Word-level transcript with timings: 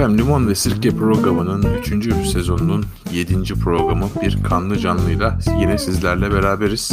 Efendim 0.00 0.18
Limon 0.18 0.48
ve 0.48 0.54
Sirke 0.54 0.90
programının 0.90 1.78
3. 1.80 2.28
sezonunun 2.32 2.84
7. 3.12 3.54
programı 3.54 4.08
bir 4.22 4.42
kanlı 4.42 4.78
canlıyla 4.78 5.38
yine 5.60 5.78
sizlerle 5.78 6.32
beraberiz. 6.32 6.92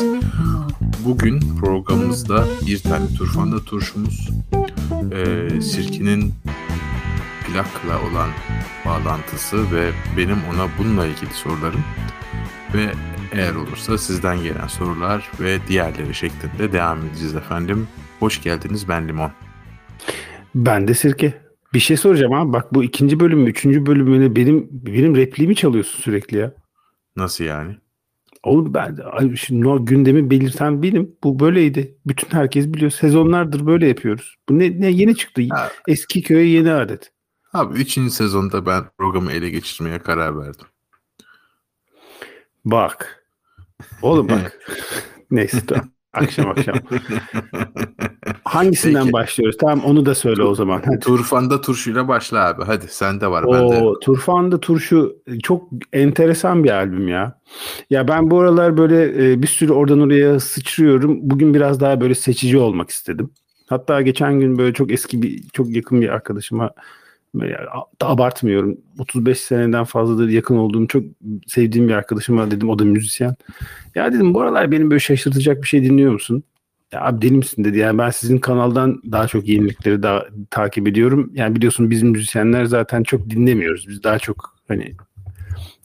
Bugün 1.05 1.39
programımızda 1.59 2.43
bir 2.67 2.79
tane 2.79 3.07
turfanda 3.17 3.63
turşumuz, 3.63 4.29
e, 5.11 5.61
Sirke'nin 5.61 6.33
plakla 7.45 8.09
olan 8.09 8.29
bağlantısı 8.85 9.71
ve 9.71 9.91
benim 10.17 10.37
ona 10.53 10.67
bununla 10.79 11.05
ilgili 11.05 11.33
sorularım 11.33 11.83
ve 12.73 12.91
eğer 13.31 13.55
olursa 13.55 13.97
sizden 13.97 14.43
gelen 14.43 14.67
sorular 14.67 15.31
ve 15.39 15.59
diğerleri 15.67 16.15
şeklinde 16.15 16.73
devam 16.73 17.05
edeceğiz 17.05 17.35
efendim. 17.35 17.87
Hoş 18.19 18.41
geldiniz 18.41 18.89
ben 18.89 19.07
Limon. 19.07 19.31
Ben 20.55 20.87
de 20.87 20.93
Sirke. 20.93 21.46
Bir 21.73 21.79
şey 21.79 21.97
soracağım 21.97 22.33
abi. 22.33 22.53
Bak 22.53 22.73
bu 22.73 22.83
ikinci 22.83 23.19
bölüm 23.19 23.39
mü, 23.39 23.49
üçüncü 23.49 23.85
bölümüne 23.85 24.35
benim 24.35 24.67
benim 24.71 25.15
repliğimi 25.15 25.55
çalıyorsun 25.55 26.01
sürekli 26.01 26.37
ya. 26.37 26.53
Nasıl 27.15 27.43
yani? 27.43 27.77
Oğlum 28.43 28.73
ben 28.73 28.97
şimdi 29.35 29.67
o 29.67 29.85
gündemi 29.85 30.29
belirten 30.29 30.83
benim. 30.83 31.15
Bu 31.23 31.39
böyleydi. 31.39 31.97
Bütün 32.05 32.37
herkes 32.37 32.67
biliyor. 32.67 32.91
Sezonlardır 32.91 33.65
böyle 33.65 33.87
yapıyoruz. 33.87 34.35
Bu 34.49 34.59
ne, 34.59 34.81
ne 34.81 34.89
yeni 34.89 35.15
çıktı. 35.15 35.41
Ha. 35.49 35.71
Eski 35.87 36.21
köye 36.21 36.45
yeni 36.45 36.71
adet. 36.71 37.11
Abi 37.53 37.79
üçüncü 37.79 38.11
sezonda 38.11 38.65
ben 38.65 38.83
programı 38.97 39.31
ele 39.31 39.49
geçirmeye 39.49 39.99
karar 39.99 40.39
verdim. 40.39 40.67
Bak. 42.65 43.25
Oğlum 44.01 44.29
bak. 44.29 44.59
Neyse 45.31 45.65
tamam. 45.67 45.96
Akşam 46.13 46.49
akşam. 46.49 46.75
Hangisinden 48.43 49.01
Peki. 49.01 49.13
başlıyoruz? 49.13 49.57
Tamam 49.57 49.85
onu 49.85 50.05
da 50.05 50.15
söyle 50.15 50.43
o 50.43 50.55
zaman. 50.55 50.81
Hadi. 50.85 50.99
Turfan'da 50.99 51.61
turşuyla 51.61 52.07
başla 52.07 52.47
abi. 52.47 52.63
Hadi 52.63 52.87
sende 52.87 53.27
var. 53.27 53.43
O 53.43 53.71
de. 53.71 53.99
Turfan'da 54.01 54.59
turşu 54.59 55.15
çok 55.43 55.69
enteresan 55.93 56.63
bir 56.63 56.69
albüm 56.69 57.07
ya. 57.07 57.39
Ya 57.89 58.07
ben 58.07 58.31
bu 58.31 58.39
aralar 58.39 58.77
böyle 58.77 59.31
e, 59.31 59.41
bir 59.41 59.47
sürü 59.47 59.71
oradan 59.71 59.99
oraya 59.99 60.39
sıçrıyorum. 60.39 61.19
Bugün 61.21 61.53
biraz 61.53 61.79
daha 61.79 62.01
böyle 62.01 62.15
seçici 62.15 62.57
olmak 62.57 62.89
istedim. 62.89 63.29
Hatta 63.69 64.01
geçen 64.01 64.39
gün 64.39 64.57
böyle 64.57 64.73
çok 64.73 64.91
eski 64.91 65.21
bir 65.21 65.43
çok 65.53 65.75
yakın 65.75 66.01
bir 66.01 66.09
arkadaşıma 66.09 66.71
abartmıyorum. 68.01 68.77
35 68.99 69.39
seneden 69.39 69.83
fazladır 69.83 70.29
yakın 70.29 70.57
olduğum 70.57 70.87
çok 70.87 71.03
sevdiğim 71.47 71.87
bir 71.87 71.93
arkadaşım 71.93 72.37
var 72.37 72.51
dedim. 72.51 72.69
O 72.69 72.79
da 72.79 72.85
müzisyen. 72.85 73.35
Ya 73.95 74.13
dedim 74.13 74.33
bu 74.33 74.41
aralar 74.41 74.71
benim 74.71 74.91
böyle 74.91 74.99
şaşırtacak 74.99 75.61
bir 75.61 75.67
şey 75.67 75.83
dinliyor 75.83 76.11
musun? 76.11 76.43
Ya 76.91 77.01
abi 77.01 77.21
deli 77.21 77.33
misin 77.33 77.63
dedi. 77.63 77.77
Yani 77.77 77.97
ben 77.97 78.09
sizin 78.09 78.37
kanaldan 78.37 79.01
daha 79.11 79.27
çok 79.27 79.47
yenilikleri 79.47 80.03
daha 80.03 80.25
takip 80.49 80.87
ediyorum. 80.87 81.31
Yani 81.33 81.55
biliyorsun 81.55 81.89
biz 81.89 82.03
müzisyenler 82.03 82.65
zaten 82.65 83.03
çok 83.03 83.29
dinlemiyoruz. 83.29 83.87
Biz 83.87 84.03
daha 84.03 84.19
çok 84.19 84.55
hani 84.67 84.93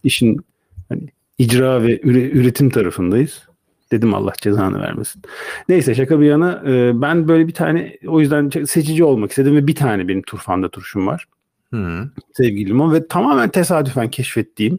işin 0.05 0.41
hani 0.89 1.09
icra 1.39 1.83
ve 1.83 2.01
üretim 2.03 2.71
tarafındayız. 2.71 3.49
Dedim 3.93 4.15
Allah 4.15 4.33
cezanı 4.41 4.81
vermesin. 4.81 5.23
Neyse 5.69 5.95
şaka 5.95 6.21
bir 6.21 6.27
yana 6.27 6.63
ben 7.03 7.29
böyle 7.29 7.49
bir 7.49 7.55
tane 7.55 7.97
o 8.07 8.21
yüzden 8.21 8.51
seçici 8.65 9.05
olmak 9.05 9.31
istedim 9.31 9.57
ve 9.57 9.67
bir 9.67 9.75
tane 9.75 10.09
benim 10.09 10.23
turfanda 10.23 10.69
turşum 10.69 11.07
var. 11.07 11.27
Hı. 11.73 12.11
Sevgili 12.33 12.93
ve 12.93 13.09
tamamen 13.09 13.49
tesadüfen 13.49 14.11
keşfettiğim 14.11 14.79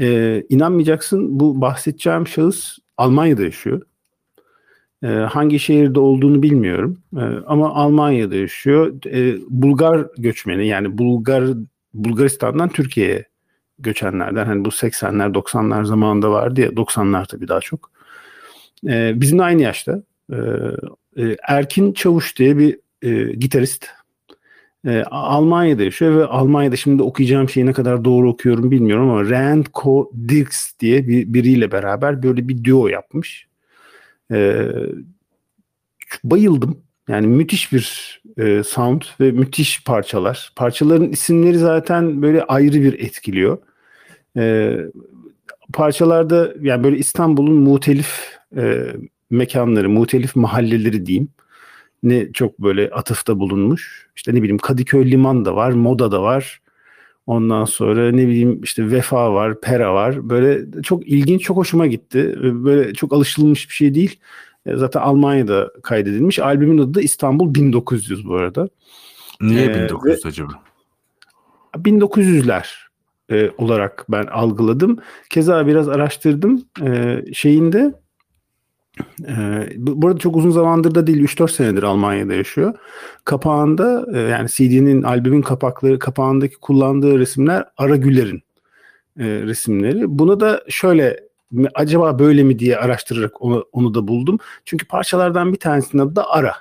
e, 0.00 0.42
inanmayacaksın 0.48 1.40
bu 1.40 1.60
bahsedeceğim 1.60 2.26
şahıs 2.26 2.78
Almanya'da 2.96 3.42
yaşıyor. 3.42 3.82
E, 5.02 5.06
hangi 5.08 5.58
şehirde 5.58 6.00
olduğunu 6.00 6.42
bilmiyorum 6.42 7.02
e, 7.16 7.22
ama 7.46 7.74
Almanya'da 7.74 8.34
yaşıyor. 8.34 9.04
E, 9.06 9.36
Bulgar 9.48 10.06
göçmeni 10.18 10.66
yani 10.66 10.98
Bulgar 10.98 11.44
Bulgaristan'dan 11.94 12.68
Türkiye'ye 12.68 13.24
göçenlerden 13.78 14.46
hani 14.46 14.64
bu 14.64 14.68
80'ler 14.68 15.32
90'lar 15.34 15.84
zamanında 15.84 16.30
vardı 16.30 16.60
ya 16.60 16.68
90'lar 16.68 17.26
tabii 17.26 17.48
daha 17.48 17.60
çok. 17.60 17.90
E, 18.88 19.20
bizimle 19.20 19.42
aynı 19.42 19.62
yaşta. 19.62 20.02
E, 21.16 21.36
Erkin 21.48 21.92
Çavuş 21.92 22.38
diye 22.38 22.58
bir 22.58 22.78
e, 23.02 23.32
gitarist. 23.32 23.86
E, 24.86 25.02
Almanya'da 25.10 25.82
yaşıyor 25.82 26.16
ve 26.16 26.26
Almanya'da 26.26 26.76
şimdi 26.76 27.02
okuyacağım 27.02 27.48
şeyi 27.48 27.66
ne 27.66 27.72
kadar 27.72 28.04
doğru 28.04 28.30
okuyorum 28.30 28.70
bilmiyorum 28.70 29.10
ama 29.10 29.30
Randko 29.30 30.12
Dirks 30.28 30.72
diye 30.80 31.08
bir 31.08 31.34
biriyle 31.34 31.72
beraber 31.72 32.22
böyle 32.22 32.48
bir 32.48 32.64
duo 32.64 32.88
yapmış. 32.88 33.48
E, 34.32 34.68
bayıldım. 36.24 36.82
Yani 37.08 37.26
müthiş 37.26 37.72
bir 37.72 38.18
e, 38.38 38.62
sound 38.62 39.02
ve 39.20 39.32
müthiş 39.32 39.84
parçalar. 39.84 40.52
Parçaların 40.56 41.10
isimleri 41.10 41.58
zaten 41.58 42.22
böyle 42.22 42.42
ayrı 42.42 42.82
bir 42.82 42.98
etkiliyor. 42.98 43.58
E, 44.36 44.76
parçalarda 45.72 46.54
yani 46.60 46.84
böyle 46.84 46.98
İstanbul'un 46.98 47.54
muhtelif 47.54 48.38
e, 48.56 48.86
mekanları, 49.30 49.88
muhtelif 49.88 50.36
mahalleleri 50.36 51.06
diyeyim. 51.06 51.28
Ne 52.02 52.32
çok 52.32 52.58
böyle 52.58 52.90
atıfta 52.90 53.38
bulunmuş. 53.38 54.08
İşte 54.16 54.34
ne 54.34 54.42
bileyim 54.42 54.58
Kadıköy 54.58 55.10
Liman 55.10 55.44
da 55.44 55.56
var, 55.56 55.70
Moda 55.72 56.12
da 56.12 56.22
var. 56.22 56.60
Ondan 57.26 57.64
sonra 57.64 58.10
ne 58.10 58.28
bileyim 58.28 58.60
işte 58.62 58.90
Vefa 58.90 59.34
var, 59.34 59.60
Pera 59.60 59.94
var. 59.94 60.30
Böyle 60.30 60.82
çok 60.82 61.08
ilginç, 61.08 61.42
çok 61.42 61.56
hoşuma 61.56 61.86
gitti. 61.86 62.34
Böyle 62.42 62.94
çok 62.94 63.12
alışılmış 63.12 63.68
bir 63.68 63.74
şey 63.74 63.94
değil. 63.94 64.20
E, 64.66 64.76
zaten 64.76 65.00
Almanya'da 65.00 65.70
kaydedilmiş. 65.82 66.38
Albümün 66.38 66.78
adı 66.78 66.94
da 66.94 67.00
İstanbul 67.00 67.54
1900 67.54 68.28
bu 68.28 68.34
arada. 68.34 68.68
Niye 69.40 69.64
ee, 69.64 69.74
1900 69.74 70.26
acaba? 70.26 70.52
1900'ler 71.74 72.66
e, 73.30 73.50
olarak 73.58 74.06
ben 74.08 74.26
algıladım. 74.26 74.98
Keza 75.30 75.66
biraz 75.66 75.88
araştırdım. 75.88 76.64
E, 76.82 77.22
şeyinde 77.32 77.94
ee, 79.28 79.68
bu 79.76 80.08
arada 80.08 80.18
çok 80.18 80.36
uzun 80.36 80.50
zamandır 80.50 80.94
da 80.94 81.06
değil 81.06 81.22
3-4 81.22 81.52
senedir 81.52 81.82
Almanya'da 81.82 82.34
yaşıyor. 82.34 82.74
Kapağında 83.24 84.06
e, 84.14 84.18
yani 84.18 84.48
CD'nin 84.48 85.02
albümün 85.02 85.42
kapakları 85.42 85.98
kapağındaki 85.98 86.56
kullandığı 86.56 87.18
resimler 87.18 87.64
Ara 87.76 87.96
Güler'in 87.96 88.42
e, 89.18 89.24
resimleri. 89.24 90.18
Bunu 90.18 90.40
da 90.40 90.62
şöyle 90.68 91.28
acaba 91.74 92.18
böyle 92.18 92.42
mi 92.42 92.58
diye 92.58 92.76
araştırarak 92.76 93.42
onu, 93.42 93.64
onu 93.72 93.94
da 93.94 94.08
buldum. 94.08 94.38
Çünkü 94.64 94.86
parçalardan 94.86 95.52
bir 95.52 95.58
tanesinin 95.58 96.02
adı 96.02 96.16
da 96.16 96.30
Ara. 96.30 96.54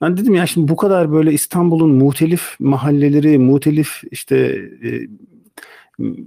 Ben 0.00 0.16
dedim 0.16 0.34
ya 0.34 0.46
şimdi 0.46 0.68
bu 0.68 0.76
kadar 0.76 1.12
böyle 1.12 1.32
İstanbul'un 1.32 1.90
muhtelif 1.90 2.56
mahalleleri, 2.60 3.38
muhtelif 3.38 4.02
işte 4.10 4.36
e, 4.84 5.08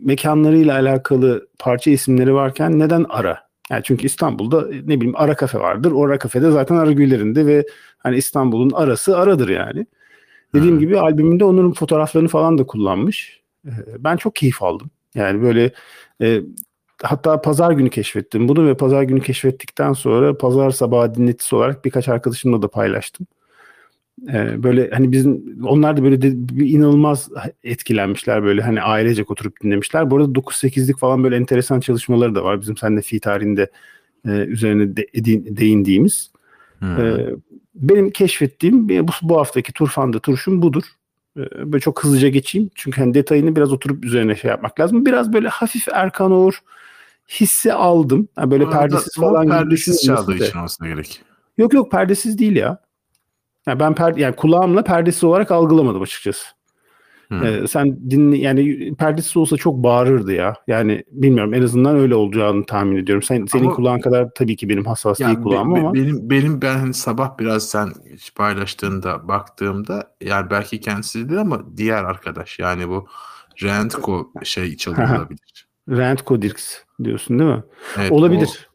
mekanlarıyla 0.04 0.74
alakalı 0.74 1.48
parça 1.60 1.92
isimleri 1.92 2.34
varken 2.34 2.80
neden 2.80 3.06
Ara? 3.10 3.53
Yani 3.74 3.84
çünkü 3.84 4.06
İstanbul'da 4.06 4.68
ne 4.68 4.96
bileyim 4.98 5.16
ara 5.16 5.36
kafe 5.36 5.60
vardır. 5.60 5.92
O 5.92 6.06
ara 6.06 6.20
kafede 6.20 6.52
zaten 6.52 6.76
ara 6.76 6.92
güllerinde 6.92 7.46
ve 7.46 7.66
hani 7.98 8.18
İstanbul'un 8.18 8.72
arası 8.72 9.18
aradır 9.18 9.50
yani. 9.50 9.86
Dediğim 10.54 10.74
hmm. 10.74 10.80
gibi 10.80 11.00
albümünde 11.00 11.46
onun 11.46 11.72
fotoğraflarını 11.72 12.28
falan 12.28 12.58
da 12.58 12.66
kullanmış. 12.66 13.42
Ee, 13.68 13.72
ben 14.00 14.18
çok 14.18 14.36
keyif 14.36 14.64
aldım. 14.64 14.90
Yani 15.16 15.42
böyle 15.42 15.72
e, 16.22 16.42
hatta 17.04 17.42
pazar 17.42 17.72
günü 17.72 17.90
keşfettim 17.90 18.48
bunu 18.48 18.68
ve 18.68 18.78
pazar 18.78 19.04
günü 19.04 19.22
keşfettikten 19.22 19.94
sonra 19.94 20.38
pazar 20.38 20.72
sabahı 20.72 21.16
dinletisi 21.16 21.56
olarak 21.56 21.86
birkaç 21.86 22.10
arkadaşımla 22.10 22.62
da 22.62 22.68
paylaştım. 22.68 23.28
Ee, 24.30 24.64
böyle 24.64 24.90
hani 24.90 25.12
bizim 25.12 25.60
onlar 25.64 25.98
da 25.98 26.04
böyle 26.04 26.22
de, 26.22 26.32
bir 26.34 26.70
inanılmaz 26.70 27.30
etkilenmişler 27.64 28.44
böyle 28.44 28.62
hani 28.62 28.82
ailecek 28.82 29.32
oturup 29.32 29.62
dinlemişler. 29.64 30.12
Bu 30.12 30.18
arada 30.18 30.40
9-8'lik 30.40 30.98
falan 30.98 31.24
böyle 31.24 31.36
enteresan 31.36 31.80
çalışmaları 31.80 32.36
da 32.36 32.44
var. 32.44 32.62
Bizim 32.62 32.78
seninle 32.78 33.02
fi 33.02 33.20
tarihinde 33.20 33.72
e, 34.26 34.30
üzerine 34.30 34.98
de, 34.98 35.08
de, 35.16 35.58
değindiğimiz. 35.58 36.32
Hmm. 36.80 37.00
E, 37.00 37.30
benim 37.76 38.10
keşfettiğim 38.10 38.90
bu, 38.90 39.12
bu 39.22 39.38
haftaki 39.40 39.74
Turfan'da 39.74 40.20
turşum 40.20 40.62
budur. 40.62 40.84
E, 41.38 41.42
böyle 41.72 41.80
çok 41.80 42.04
hızlıca 42.04 42.28
geçeyim. 42.28 42.70
Çünkü 42.76 43.02
hani 43.02 43.14
detayını 43.14 43.56
biraz 43.56 43.72
oturup 43.72 44.06
üzerine 44.06 44.36
şey 44.36 44.50
yapmak 44.50 44.80
lazım. 44.80 45.06
Biraz 45.06 45.34
böyle 45.34 45.48
hafif 45.48 45.88
Erkan 45.94 46.32
Oğur 46.32 46.60
hissi 47.30 47.74
aldım. 47.74 48.28
Yani 48.38 48.52
böyle 48.52 48.70
perdesiz 48.70 49.16
falan. 49.16 49.50
Perdesiz 49.50 50.06
çaldığı 50.06 50.36
için 50.36 50.60
olsa 50.60 50.88
gerek. 50.88 51.22
Yok 51.58 51.74
yok 51.74 51.92
perdesiz 51.92 52.38
değil 52.38 52.56
ya. 52.56 52.83
Yani 53.68 53.80
ben 53.80 53.96
per, 53.96 54.16
yani 54.16 54.36
kulağımla 54.36 54.84
perdesiz 54.84 55.24
olarak 55.24 55.52
algılamadım 55.52 56.02
açıkçası. 56.02 56.46
Hmm. 57.28 57.44
Ee, 57.44 57.68
sen 57.68 58.10
dinle 58.10 58.38
yani 58.38 58.94
perdesiz 58.96 59.38
olsa 59.38 59.58
çok 59.58 59.76
bağırırdı 59.76 60.34
ya. 60.34 60.54
Yani 60.68 61.04
bilmiyorum 61.12 61.54
en 61.54 61.62
azından 61.62 61.96
öyle 61.96 62.16
olacağını 62.16 62.66
tahmin 62.66 62.98
ediyorum. 62.98 63.24
Sen 63.24 63.46
senin 63.46 63.64
ama, 63.64 63.74
kulağın 63.74 64.00
kadar 64.00 64.30
tabii 64.36 64.56
ki 64.56 64.70
benim 64.70 64.86
hassas 64.86 65.20
yani 65.20 65.36
değil 65.36 65.44
kulağım 65.44 65.76
be, 65.76 65.80
ama 65.80 65.94
benim 65.94 66.30
benim 66.30 66.62
ben 66.62 66.78
hani 66.78 66.94
sabah 66.94 67.40
biraz 67.40 67.70
sen 67.70 67.90
paylaştığında 68.36 69.28
baktığımda 69.28 70.12
yani 70.22 70.50
belki 70.50 70.80
kendisi 70.80 71.30
değil 71.30 71.42
ama 71.42 71.62
diğer 71.78 72.04
arkadaş 72.04 72.60
yani 72.60 72.90
bu 72.90 73.08
Rentco 73.64 74.32
şey 74.44 74.78
çalıyor 74.78 75.10
olabilir. 75.10 75.68
Rentco 75.90 76.42
Dirks 76.42 76.78
diyorsun 77.04 77.40
değil 77.40 77.50
mi? 77.50 77.64
Evet, 77.98 78.12
olabilir. 78.12 78.70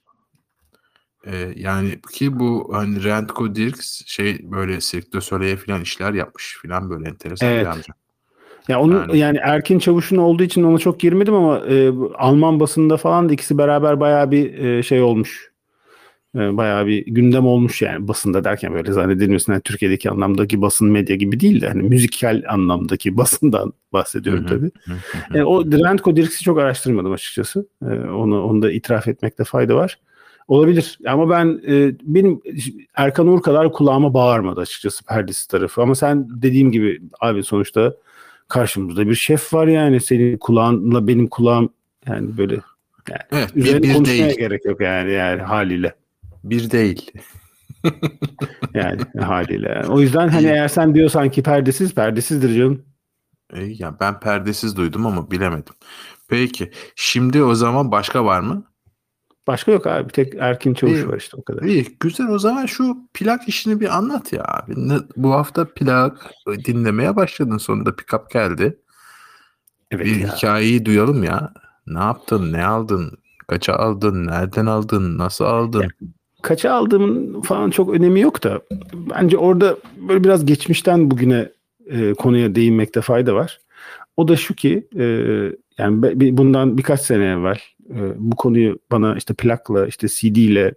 Ee, 1.27 1.53
yani 1.57 1.99
ki 2.13 2.39
bu 2.39 2.71
hani 2.73 3.05
Rentco 3.05 3.55
Dirks 3.55 4.03
şey 4.07 4.39
böyle 4.43 4.79
du 5.13 5.21
Soleil'e 5.21 5.57
falan 5.57 5.83
işler 5.83 6.13
yapmış 6.13 6.59
falan 6.63 6.91
böyle 6.91 7.09
enteresan 7.09 7.49
evet. 7.49 7.63
bir 7.63 7.71
amca. 7.71 7.95
Ya 8.69 8.81
onun 8.81 8.99
yani, 8.99 9.19
yani 9.19 9.39
Erkin 9.43 9.79
Çavuş'un 9.79 10.17
olduğu 10.17 10.43
için 10.43 10.63
ona 10.63 10.79
çok 10.79 11.01
girmedim 11.01 11.35
ama 11.35 11.59
e, 11.59 11.93
Alman 12.15 12.61
basında 12.61 12.97
falan 12.97 13.29
da 13.29 13.33
ikisi 13.33 13.59
beraber 13.59 14.01
bayağı 14.01 14.31
bir 14.31 14.59
e, 14.59 14.83
şey 14.83 15.03
olmuş. 15.03 15.53
E, 16.35 16.57
bayağı 16.57 16.87
bir 16.87 17.07
gündem 17.07 17.47
olmuş 17.47 17.83
yani 17.83 18.09
basında 18.09 18.45
derken 18.45 18.75
böyle 18.75 18.93
zannedilmesin 18.93 19.53
yani 19.53 19.63
Türkiye'deki 19.63 20.11
anlamdaki 20.11 20.63
basın 20.63 20.91
medya 20.91 21.17
gibi 21.17 21.41
değil 21.41 21.61
de 21.61 21.69
hani 21.69 21.83
müzikal 21.83 22.43
anlamdaki 22.49 23.17
basından 23.17 23.73
bahsediyorum 23.93 24.47
tabii. 24.47 24.71
Yani 25.35 25.45
o 25.45 25.65
Rentco 25.65 26.17
Dirks'i 26.17 26.45
çok 26.45 26.59
araştırmadım 26.59 27.13
açıkçası. 27.13 27.67
E, 27.83 27.87
onu 27.95 28.45
onu 28.45 28.63
da 28.63 28.73
itiraf 28.73 29.09
etmekte 29.09 29.45
fayda 29.45 29.75
var. 29.75 29.99
Olabilir 30.49 30.99
ama 31.07 31.31
ben 31.31 31.61
e, 31.69 31.95
benim 32.03 32.41
Erkan 32.95 33.27
Uğur 33.27 33.43
kadar 33.43 33.73
kulağıma 33.73 34.15
bağırmadı 34.15 34.61
açıkçası 34.61 35.05
perdesi 35.05 35.49
tarafı. 35.49 35.83
Ama 35.83 35.95
sen 35.95 36.29
dediğim 36.43 36.73
gibi 36.73 37.01
abi 37.21 37.43
sonuçta 37.43 37.95
karşımızda 38.49 39.09
bir 39.09 39.15
şef 39.15 39.55
var 39.55 39.67
yani 39.67 40.01
senin 40.01 40.39
kulağınla 40.39 41.07
benim 41.09 41.27
kulağım 41.27 41.71
yani 42.07 42.39
böyle 42.39 42.55
yani 43.09 43.21
evet, 43.33 43.57
üzerine 43.57 43.83
bir, 43.83 43.89
bir 43.89 43.95
konuşmaya 43.95 44.27
değil. 44.27 44.39
gerek 44.39 44.65
yok 44.65 44.81
yani 44.81 45.13
yani 45.13 45.43
haliyle. 45.43 45.95
Bir 46.45 46.71
değil. 46.71 47.11
yani 48.75 49.01
haliyle. 49.21 49.69
Yani. 49.69 49.87
O 49.87 50.01
yüzden 50.01 50.29
hani 50.29 50.47
eğer 50.47 50.69
sen 50.69 50.95
diyorsan 50.95 51.31
ki 51.31 51.43
perdesiz 51.43 51.95
perdesizdir 51.95 52.57
canım. 52.59 52.83
E, 53.53 53.65
ya 53.65 54.01
ben 54.01 54.21
perdesiz 54.21 54.77
duydum 54.77 55.07
ama 55.07 55.31
bilemedim. 55.31 55.75
Peki 56.29 56.71
şimdi 56.97 57.43
o 57.43 57.55
zaman 57.55 57.93
başka 57.93 58.25
var 58.25 58.41
mı? 58.41 58.65
Başka 59.49 59.73
yok 59.73 59.87
abi. 59.87 60.09
Bir 60.09 60.13
tek 60.13 60.35
Erkin 60.35 60.75
Çavuş 60.75 61.07
var 61.07 61.17
işte 61.17 61.37
o 61.37 61.43
kadar. 61.43 61.63
İyi 61.63 61.87
güzel 62.01 62.29
o 62.29 62.39
zaman 62.39 62.67
şu 62.67 62.97
plak 63.15 63.49
işini 63.49 63.81
bir 63.81 63.97
anlat 63.97 64.33
ya 64.33 64.45
abi. 64.45 64.75
Bu 65.17 65.33
hafta 65.33 65.65
plak 65.65 66.31
dinlemeye 66.65 67.17
başladın 67.17 67.59
sonunda 67.59 67.91
pick-up 67.91 68.33
geldi. 68.33 68.79
Evet 69.91 70.07
bir 70.07 70.21
ya. 70.21 70.37
hikayeyi 70.37 70.85
duyalım 70.85 71.25
ya. 71.25 71.53
Ne 71.87 71.99
yaptın, 71.99 72.53
ne 72.53 72.67
aldın, 72.67 73.19
kaça 73.47 73.73
aldın, 73.75 74.27
nereden 74.27 74.67
aldın, 74.67 75.19
nasıl 75.19 75.45
aldın? 75.45 75.83
Ya, 75.83 75.89
kaça 76.43 76.73
aldığımın 76.73 77.41
falan 77.41 77.71
çok 77.71 77.95
önemi 77.95 78.21
yok 78.21 78.45
da 78.45 78.61
bence 78.95 79.39
orada 79.39 79.77
böyle 80.09 80.25
biraz 80.25 80.47
geçmişten 80.47 81.11
bugüne 81.11 81.53
e, 81.87 82.15
konuya 82.15 82.55
değinmekte 82.55 83.01
fayda 83.01 83.35
var. 83.35 83.61
O 84.17 84.29
da 84.29 84.37
şu 84.37 84.55
ki 84.55 84.89
e, 84.99 85.05
yani 85.79 86.37
bundan 86.39 86.79
birkaç 86.79 87.01
sene 87.01 87.25
evvel 87.25 87.59
e, 87.91 87.99
bu 88.17 88.37
konuyu 88.37 88.79
bana 88.91 89.17
işte 89.17 89.35
plakla 89.35 89.87
işte 89.87 90.09
CD 90.09 90.37
ile 90.37 90.75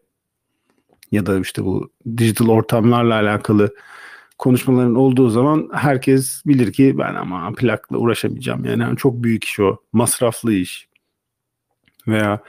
ya 1.12 1.25
da 1.25 1.39
işte 1.39 1.65
bu 1.65 1.89
dijital 2.18 2.50
ortamlarla 2.50 3.13
alakalı 3.13 3.75
konuşmaların 4.38 4.95
olduğu 4.95 5.30
zaman 5.30 5.69
herkes 5.74 6.45
bilir 6.45 6.74
ki 6.74 6.95
ben 6.98 7.15
ama 7.15 7.51
plakla 7.57 7.98
uğraşamayacağım. 7.98 8.65
Yani 8.65 8.98
çok 8.98 9.24
büyük 9.24 9.44
iş 9.44 9.59
o. 9.59 9.77
Masraflı 9.94 10.53
iş. 10.53 10.91
Veya 12.07 12.39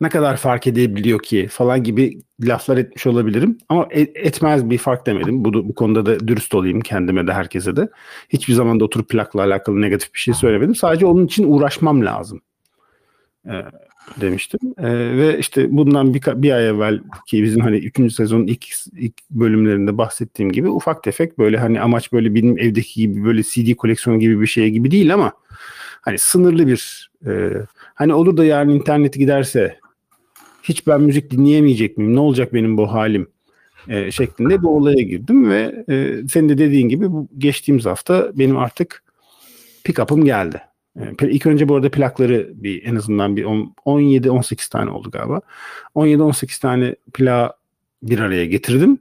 ne 0.00 0.08
kadar 0.08 0.36
fark 0.36 0.66
edebiliyor 0.66 1.22
ki 1.22 1.48
falan 1.50 1.82
gibi 1.82 2.18
laflar 2.40 2.76
etmiş 2.76 3.06
olabilirim. 3.06 3.58
Ama 3.68 3.86
etmez 4.14 4.70
bir 4.70 4.78
fark 4.78 5.06
demedim. 5.06 5.44
Bu, 5.44 5.52
bu 5.68 5.74
konuda 5.74 6.06
da 6.06 6.28
dürüst 6.28 6.54
olayım 6.54 6.80
kendime 6.80 7.26
de 7.26 7.32
herkese 7.32 7.76
de. 7.76 7.88
Hiçbir 8.28 8.54
zaman 8.54 8.80
da 8.80 8.84
oturup 8.84 9.08
plakla 9.08 9.42
alakalı 9.42 9.80
negatif 9.80 10.14
bir 10.14 10.18
şey 10.18 10.34
söylemedim. 10.34 10.74
Sadece 10.74 11.06
onun 11.06 11.26
için 11.26 11.52
uğraşmam 11.52 12.06
lazım. 12.06 12.40
Ee, 13.46 13.64
demiştim. 14.20 14.60
Ee, 14.78 14.88
ve 15.16 15.38
işte 15.38 15.66
bundan 15.70 16.14
bir, 16.14 16.22
bir 16.42 16.50
ay 16.50 16.68
evvel 16.68 17.00
ki 17.26 17.42
bizim 17.42 17.60
hani 17.60 17.76
3. 17.76 18.14
sezonun 18.14 18.46
ilk, 18.46 18.66
ilk 18.96 19.14
bölümlerinde 19.30 19.98
bahsettiğim 19.98 20.52
gibi 20.52 20.68
ufak 20.68 21.02
tefek 21.02 21.38
böyle 21.38 21.58
hani 21.58 21.80
amaç 21.80 22.12
böyle 22.12 22.34
benim 22.34 22.58
evdeki 22.58 23.00
gibi 23.00 23.24
böyle 23.24 23.42
CD 23.42 23.74
koleksiyonu 23.74 24.20
gibi 24.20 24.40
bir 24.40 24.46
şey 24.46 24.70
gibi 24.70 24.90
değil 24.90 25.14
ama 25.14 25.32
hani 26.00 26.18
sınırlı 26.18 26.66
bir 26.66 27.10
e, 27.26 27.50
hani 27.94 28.14
olur 28.14 28.36
da 28.36 28.44
yarın 28.44 28.68
internet 28.68 29.14
giderse 29.14 29.78
hiç 30.62 30.86
ben 30.86 31.00
müzik 31.00 31.30
dinleyemeyecek 31.30 31.98
miyim? 31.98 32.14
Ne 32.14 32.20
olacak 32.20 32.54
benim 32.54 32.76
bu 32.76 32.92
halim? 32.92 33.28
E, 33.88 34.10
şeklinde 34.10 34.58
bir 34.58 34.66
olaya 34.66 35.02
girdim 35.02 35.50
ve 35.50 35.84
e, 35.88 36.28
senin 36.28 36.48
de 36.48 36.58
dediğin 36.58 36.88
gibi 36.88 37.12
bu 37.12 37.28
geçtiğimiz 37.38 37.86
hafta 37.86 38.30
benim 38.34 38.58
artık 38.58 39.04
pick-up'ım 39.84 40.24
geldi. 40.24 40.62
İlk 41.22 41.46
önce 41.46 41.68
bu 41.68 41.76
arada 41.76 41.90
plakları 41.90 42.50
bir 42.54 42.84
en 42.84 42.96
azından 42.96 43.36
bir 43.36 43.44
17-18 43.44 44.70
tane 44.70 44.90
oldu 44.90 45.10
galiba. 45.10 45.40
17-18 45.94 46.60
tane 46.60 46.96
plak 47.12 47.54
bir 48.02 48.18
araya 48.18 48.46
getirdim. 48.46 48.98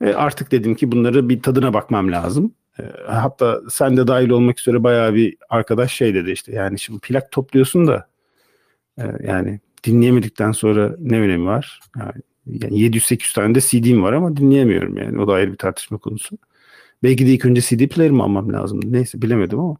E 0.00 0.12
artık 0.12 0.50
dedim 0.50 0.74
ki 0.74 0.92
bunları 0.92 1.28
bir 1.28 1.42
tadına 1.42 1.74
bakmam 1.74 2.12
lazım. 2.12 2.52
E, 2.78 2.82
hatta 3.06 3.60
sen 3.70 3.96
de 3.96 4.06
dahil 4.06 4.30
olmak 4.30 4.60
üzere 4.60 4.84
bayağı 4.84 5.14
bir 5.14 5.36
arkadaş 5.48 5.92
şey 5.92 6.14
dedi 6.14 6.30
işte 6.30 6.52
yani 6.52 6.78
şimdi 6.78 7.00
plak 7.00 7.32
topluyorsun 7.32 7.86
da 7.86 8.08
e, 8.98 9.02
yani 9.24 9.60
dinleyemedikten 9.84 10.52
sonra 10.52 10.96
ne 11.00 11.20
önemi 11.20 11.46
var? 11.46 11.80
Yani, 11.98 12.22
yani 12.46 12.80
700-800 12.80 13.34
tane 13.34 13.54
de 13.54 13.60
CD'm 13.60 14.02
var 14.02 14.12
ama 14.12 14.36
dinleyemiyorum 14.36 14.96
yani. 14.98 15.20
O 15.20 15.28
da 15.28 15.32
ayrı 15.32 15.52
bir 15.52 15.58
tartışma 15.58 15.98
konusu. 15.98 16.38
Belki 17.02 17.26
de 17.26 17.30
ilk 17.30 17.44
önce 17.44 17.60
CD 17.60 17.88
player 17.88 18.10
mi 18.10 18.22
almam 18.22 18.52
lazım? 18.52 18.80
Neyse 18.84 19.22
bilemedim 19.22 19.60
ama. 19.60 19.76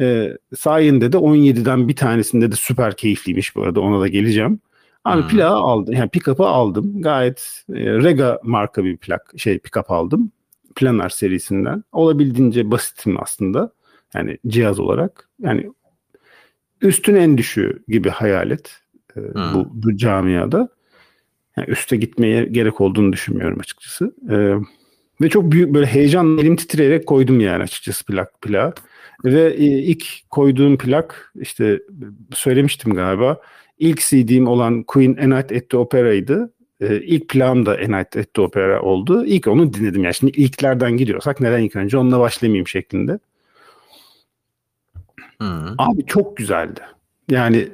E, 0.00 0.36
sayende 0.58 1.12
de 1.12 1.16
17'den 1.16 1.88
bir 1.88 1.96
tanesinde 1.96 2.52
de 2.52 2.56
süper 2.56 2.96
keyifliymiş 2.96 3.56
bu 3.56 3.62
arada 3.62 3.80
ona 3.80 4.00
da 4.00 4.08
geleceğim. 4.08 4.60
Abi 5.04 5.22
hmm. 5.22 5.28
plağı 5.28 5.56
aldım. 5.56 5.94
Yani 5.94 6.08
pick-up'ı 6.08 6.46
aldım. 6.46 7.02
Gayet 7.02 7.64
e, 7.68 7.74
Rega 7.74 8.40
marka 8.42 8.84
bir 8.84 8.96
plak 8.96 9.32
şey 9.36 9.56
pick-up 9.56 9.86
aldım. 9.88 10.32
Planar 10.76 11.08
serisinden. 11.08 11.84
Olabildiğince 11.92 12.70
basitim 12.70 13.22
aslında. 13.22 13.72
Yani 14.14 14.38
cihaz 14.46 14.80
olarak. 14.80 15.28
Yani 15.40 15.70
üstün 16.82 17.14
en 17.14 17.38
düşüğü 17.38 17.82
gibi 17.88 18.08
hayal 18.08 18.50
et. 18.50 18.76
E, 19.16 19.20
hmm. 19.20 19.54
bu, 19.54 19.68
bu 19.72 19.96
camiada. 19.96 20.68
Yani 21.56 21.70
üste 21.70 21.96
gitmeye 21.96 22.44
gerek 22.44 22.80
olduğunu 22.80 23.12
düşünmüyorum 23.12 23.60
açıkçası. 23.60 24.14
Eee 24.30 24.58
ve 25.22 25.28
çok 25.28 25.52
büyük 25.52 25.74
böyle 25.74 25.86
heyecan 25.86 26.38
elim 26.38 26.56
titreyerek 26.56 27.06
koydum 27.06 27.40
yani 27.40 27.62
açıkçası 27.62 28.04
plak 28.04 28.42
plağı. 28.42 28.74
Ve 29.24 29.54
e, 29.54 29.64
ilk 29.64 30.06
koyduğum 30.30 30.78
plak 30.78 31.32
işte 31.40 31.82
söylemiştim 32.32 32.94
galiba. 32.94 33.40
İlk 33.78 34.00
CD'm 34.00 34.46
olan 34.46 34.82
Queen 34.82 35.16
A 35.16 35.36
Night 35.36 35.52
at 35.52 35.70
the 35.70 35.76
Opera'ydı. 35.76 36.52
Ee, 36.82 36.96
ilk 36.96 37.28
plağım 37.28 37.66
da 37.66 37.76
Night 37.76 38.16
at 38.16 38.34
the 38.34 38.40
Opera 38.42 38.82
oldu. 38.82 39.24
İlk 39.24 39.46
onu 39.48 39.74
dinledim 39.74 40.04
yani. 40.04 40.14
Şimdi 40.14 40.32
ilklerden 40.32 40.96
gidiyorsak 40.96 41.40
neden 41.40 41.62
ilk 41.62 41.76
önce 41.76 41.98
onunla 41.98 42.20
başlamayayım 42.20 42.66
şeklinde. 42.66 43.18
Hmm. 45.38 45.74
Abi 45.78 46.06
çok 46.06 46.36
güzeldi. 46.36 46.80
Yani 47.30 47.68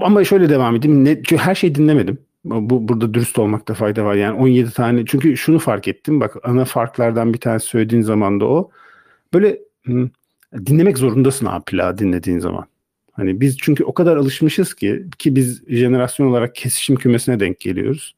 ama 0.00 0.24
şöyle 0.24 0.48
devam 0.48 0.76
edeyim. 0.76 1.04
Ne, 1.04 1.14
çünkü 1.14 1.36
her 1.36 1.54
şeyi 1.54 1.74
dinlemedim. 1.74 2.18
Bu 2.44 2.88
burada 2.88 3.14
dürüst 3.14 3.38
olmakta 3.38 3.74
fayda 3.74 4.04
var. 4.04 4.14
Yani 4.14 4.38
17 4.38 4.70
tane 4.70 5.04
çünkü 5.06 5.36
şunu 5.36 5.58
fark 5.58 5.88
ettim. 5.88 6.20
Bak 6.20 6.36
ana 6.42 6.64
farklardan 6.64 7.34
bir 7.34 7.40
tanesi 7.40 7.66
söylediğin 7.66 8.02
zaman 8.02 8.40
da 8.40 8.44
o. 8.44 8.70
Böyle 9.34 9.58
hı, 9.86 10.10
dinlemek 10.66 10.98
zorundasın 10.98 11.46
abi 11.46 11.64
plağı 11.64 11.98
dinlediğin 11.98 12.38
zaman. 12.38 12.66
Hani 13.16 13.40
biz 13.40 13.56
çünkü 13.58 13.84
o 13.84 13.94
kadar 13.94 14.16
alışmışız 14.16 14.74
ki 14.74 15.04
ki 15.18 15.36
biz 15.36 15.62
jenerasyon 15.68 16.26
olarak 16.26 16.54
kesişim 16.54 16.96
kümesine 16.96 17.40
denk 17.40 17.60
geliyoruz. 17.60 18.14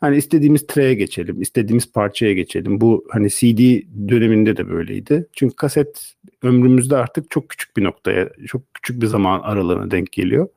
Hani 0.00 0.16
istediğimiz 0.16 0.66
treye 0.66 0.94
geçelim, 0.94 1.42
istediğimiz 1.42 1.92
parçaya 1.92 2.32
geçelim. 2.34 2.80
Bu 2.80 3.04
hani 3.10 3.30
CD 3.30 3.82
döneminde 4.08 4.56
de 4.56 4.68
böyleydi. 4.68 5.26
Çünkü 5.32 5.56
kaset 5.56 6.14
ömrümüzde 6.42 6.96
artık 6.96 7.30
çok 7.30 7.48
küçük 7.48 7.76
bir 7.76 7.84
noktaya, 7.84 8.30
çok 8.46 8.74
küçük 8.74 9.02
bir 9.02 9.06
zaman 9.06 9.40
aralığına 9.40 9.90
denk 9.90 10.12
geliyor. 10.12 10.48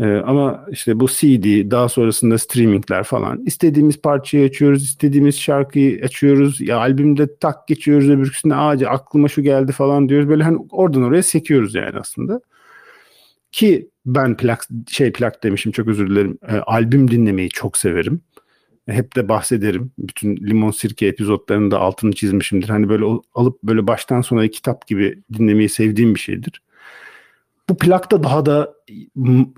Ee, 0.00 0.16
ama 0.16 0.66
işte 0.70 1.00
bu 1.00 1.08
CD, 1.08 1.70
daha 1.70 1.88
sonrasında 1.88 2.38
streamingler 2.38 3.02
falan. 3.04 3.42
istediğimiz 3.46 4.02
parçayı 4.02 4.44
açıyoruz, 4.48 4.82
istediğimiz 4.84 5.40
şarkıyı 5.40 6.04
açıyoruz. 6.04 6.60
Ya 6.60 6.78
albümde 6.78 7.36
tak 7.36 7.68
geçiyoruz 7.68 8.10
öbürküsüne 8.10 8.54
ağacı 8.54 8.88
aklıma 8.88 9.28
şu 9.28 9.42
geldi 9.42 9.72
falan 9.72 10.08
diyoruz. 10.08 10.28
Böyle 10.28 10.42
hani 10.44 10.58
oradan 10.70 11.02
oraya 11.02 11.22
sekiyoruz 11.22 11.74
yani 11.74 11.98
aslında. 11.98 12.40
Ki 13.54 13.90
ben 14.06 14.36
plak 14.36 14.68
şey 14.88 15.12
plak 15.12 15.44
demişim 15.44 15.72
çok 15.72 15.88
özür 15.88 16.10
dilerim. 16.10 16.38
E, 16.48 16.56
albüm 16.56 17.10
dinlemeyi 17.10 17.48
çok 17.48 17.76
severim. 17.76 18.20
Hep 18.88 19.16
de 19.16 19.28
bahsederim. 19.28 19.92
Bütün 19.98 20.36
Limon 20.36 20.70
Sirke 20.70 21.06
epizotlarında 21.06 21.78
altını 21.78 22.12
çizmişimdir. 22.12 22.68
Hani 22.68 22.88
böyle 22.88 23.04
alıp 23.34 23.62
böyle 23.62 23.86
baştan 23.86 24.20
sona 24.20 24.48
kitap 24.48 24.86
gibi 24.86 25.22
dinlemeyi 25.32 25.68
sevdiğim 25.68 26.14
bir 26.14 26.20
şeydir 26.20 26.62
bu 27.68 27.78
plakta 27.78 28.22
daha 28.22 28.46
da 28.46 28.74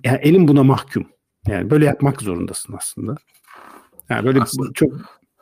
yani 0.04 0.18
elim 0.22 0.48
buna 0.48 0.62
mahkum. 0.62 1.06
Yani 1.46 1.70
böyle 1.70 1.84
yapmak 1.84 2.22
zorundasın 2.22 2.74
aslında. 2.78 3.14
Yani 4.08 4.26
böyle 4.26 4.40
aslında, 4.40 4.72
çok 4.74 4.92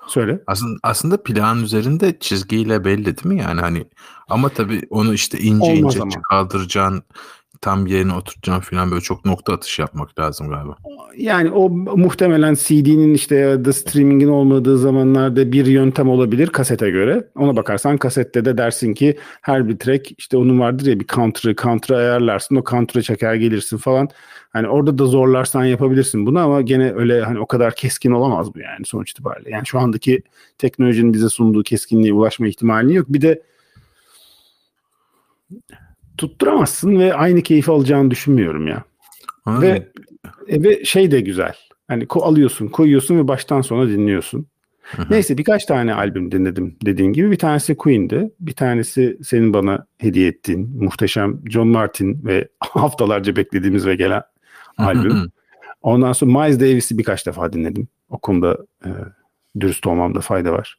söyle. 0.07 0.43
Aslında 0.47 0.79
aslında 0.83 1.23
plağın 1.23 1.63
üzerinde 1.63 2.19
çizgiyle 2.19 2.85
belli 2.85 3.05
değil 3.05 3.27
mi? 3.27 3.41
Yani 3.41 3.61
hani 3.61 3.85
ama 4.29 4.49
tabii 4.49 4.83
onu 4.91 5.15
işte 5.15 5.39
ince 5.39 5.73
Olmaz 5.73 5.95
ince 5.97 6.03
ama. 6.03 6.23
kaldıracaksın. 6.31 7.03
Tam 7.65 7.87
yerine 7.87 8.15
oturtacağım 8.15 8.61
falan 8.61 8.91
böyle 8.91 9.01
çok 9.01 9.25
nokta 9.25 9.53
atışı 9.53 9.83
yapmak 9.83 10.19
lazım 10.19 10.49
galiba. 10.49 10.77
Yani 11.17 11.51
o 11.51 11.69
muhtemelen 11.97 12.55
CD'nin 12.55 13.15
işte 13.15 13.37
ya 13.37 13.65
da 13.65 13.73
streamingin 13.73 14.29
olmadığı 14.29 14.79
zamanlarda 14.79 15.53
bir 15.53 15.67
yöntem 15.67 16.09
olabilir 16.09 16.47
kasete 16.47 16.91
göre. 16.91 17.29
Ona 17.37 17.57
bakarsan 17.57 17.97
kasette 17.97 18.45
de 18.45 18.59
dersin 18.59 18.95
ki 18.95 19.19
her 19.41 19.69
bir 19.69 19.79
track 19.79 20.13
işte 20.19 20.37
onun 20.37 20.61
vardır 20.61 20.87
ya 20.87 21.01
bir 21.01 21.07
counter'ı 21.07 21.57
counter'ı 21.57 21.99
ayarlarsın 21.99 22.57
o 22.57 22.65
counter'ı 22.65 23.03
çeker 23.03 23.35
gelirsin 23.35 23.77
falan. 23.77 24.09
Hani 24.53 24.69
orada 24.69 24.99
da 24.99 25.07
zorlarsan 25.07 25.65
yapabilirsin 25.65 26.27
bunu 26.27 26.39
ama 26.39 26.61
gene 26.61 26.93
öyle 26.95 27.21
hani 27.21 27.39
o 27.39 27.47
kadar 27.47 27.75
keskin 27.75 28.11
olamaz 28.11 28.55
bu 28.55 28.59
yani 28.59 28.85
sonuç 28.85 29.11
itibariyle. 29.11 29.51
Yani 29.51 29.67
şu 29.67 29.79
andaki 29.79 30.23
teknolojinin 30.59 31.13
bize 31.13 31.29
sunduğu 31.29 31.63
keskinliğe 31.63 32.13
ulaşma 32.13 32.47
ihtimali 32.47 32.95
yok. 32.95 33.07
Bir 33.09 33.21
de 33.21 33.43
tutturamazsın 36.19 36.99
ve 36.99 37.15
aynı 37.15 37.43
keyfi 37.43 37.71
alacağını 37.71 38.11
düşünmüyorum 38.11 38.67
ya. 38.67 38.85
Anladın 39.45 39.67
Ve, 39.67 39.89
e, 40.49 40.63
ve 40.63 40.85
şey 40.85 41.11
de 41.11 41.21
güzel. 41.21 41.55
Hani 41.89 42.07
ko 42.07 42.23
alıyorsun, 42.23 42.69
koyuyorsun 42.69 43.19
ve 43.19 43.29
baştan 43.29 43.61
sona 43.61 43.89
dinliyorsun. 43.89 44.47
Hı 44.83 45.03
hı. 45.03 45.07
Neyse 45.11 45.39
birkaç 45.39 45.65
tane 45.65 45.95
albüm 45.95 46.33
dinledim 46.33 46.77
dediğin 46.87 47.13
gibi. 47.13 47.31
Bir 47.31 47.39
tanesi 47.39 47.77
Queen'di. 47.77 48.31
Bir 48.41 48.53
tanesi 48.53 49.19
senin 49.23 49.53
bana 49.53 49.87
hediye 49.99 50.29
ettiğin 50.29 50.85
muhteşem 50.85 51.41
John 51.51 51.69
Martin 51.69 52.25
ve 52.25 52.49
haftalarca 52.61 53.37
beklediğimiz 53.37 53.87
ve 53.87 53.95
gelen 53.95 54.23
albüm. 54.79 55.31
Ondan 55.83 56.13
sonra 56.13 56.45
Miles 56.45 56.61
Davis'i 56.61 56.99
birkaç 56.99 57.27
defa 57.27 57.53
dinledim. 57.53 57.89
O 58.09 58.19
konuda 58.19 58.59
e, 58.85 58.91
dürüst 59.61 59.87
olmamda 59.87 60.21
fayda 60.21 60.53
var. 60.53 60.79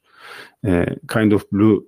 E, 0.65 0.85
kind 1.13 1.31
of 1.31 1.51
Blue 1.51 1.83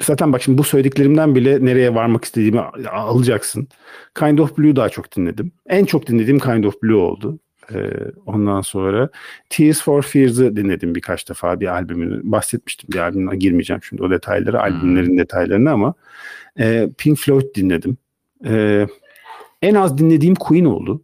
Zaten 0.00 0.32
bak 0.32 0.42
şimdi 0.42 0.58
bu 0.58 0.64
söylediklerimden 0.64 1.34
bile 1.34 1.64
nereye 1.64 1.94
varmak 1.94 2.24
istediğimi 2.24 2.60
alacaksın. 2.90 3.68
Kind 4.14 4.38
of 4.38 4.58
Blue 4.58 4.76
daha 4.76 4.88
çok 4.88 5.16
dinledim. 5.16 5.52
En 5.66 5.84
çok 5.84 6.06
dinlediğim 6.06 6.38
Kind 6.38 6.64
of 6.64 6.82
Blue 6.82 6.96
oldu. 6.96 7.38
Ee, 7.74 7.90
ondan 8.26 8.60
sonra 8.60 9.08
Tears 9.50 9.82
for 9.82 10.02
Fears'ı 10.02 10.56
dinledim 10.56 10.94
birkaç 10.94 11.28
defa 11.28 11.60
bir 11.60 11.66
albümünü. 11.66 12.20
Bahsetmiştim 12.24 12.88
bir 12.92 12.98
albümüne 12.98 13.36
girmeyeceğim 13.36 13.82
şimdi 13.82 14.02
o 14.02 14.10
detayları, 14.10 14.60
albümlerin 14.60 15.18
detaylarını 15.18 15.70
ama 15.70 15.94
e, 16.58 16.88
Pink 16.98 17.18
Floyd 17.18 17.54
dinledim. 17.54 17.96
E, 18.46 18.86
en 19.62 19.74
az 19.74 19.98
dinlediğim 19.98 20.34
Queen 20.34 20.64
oldu. 20.64 21.02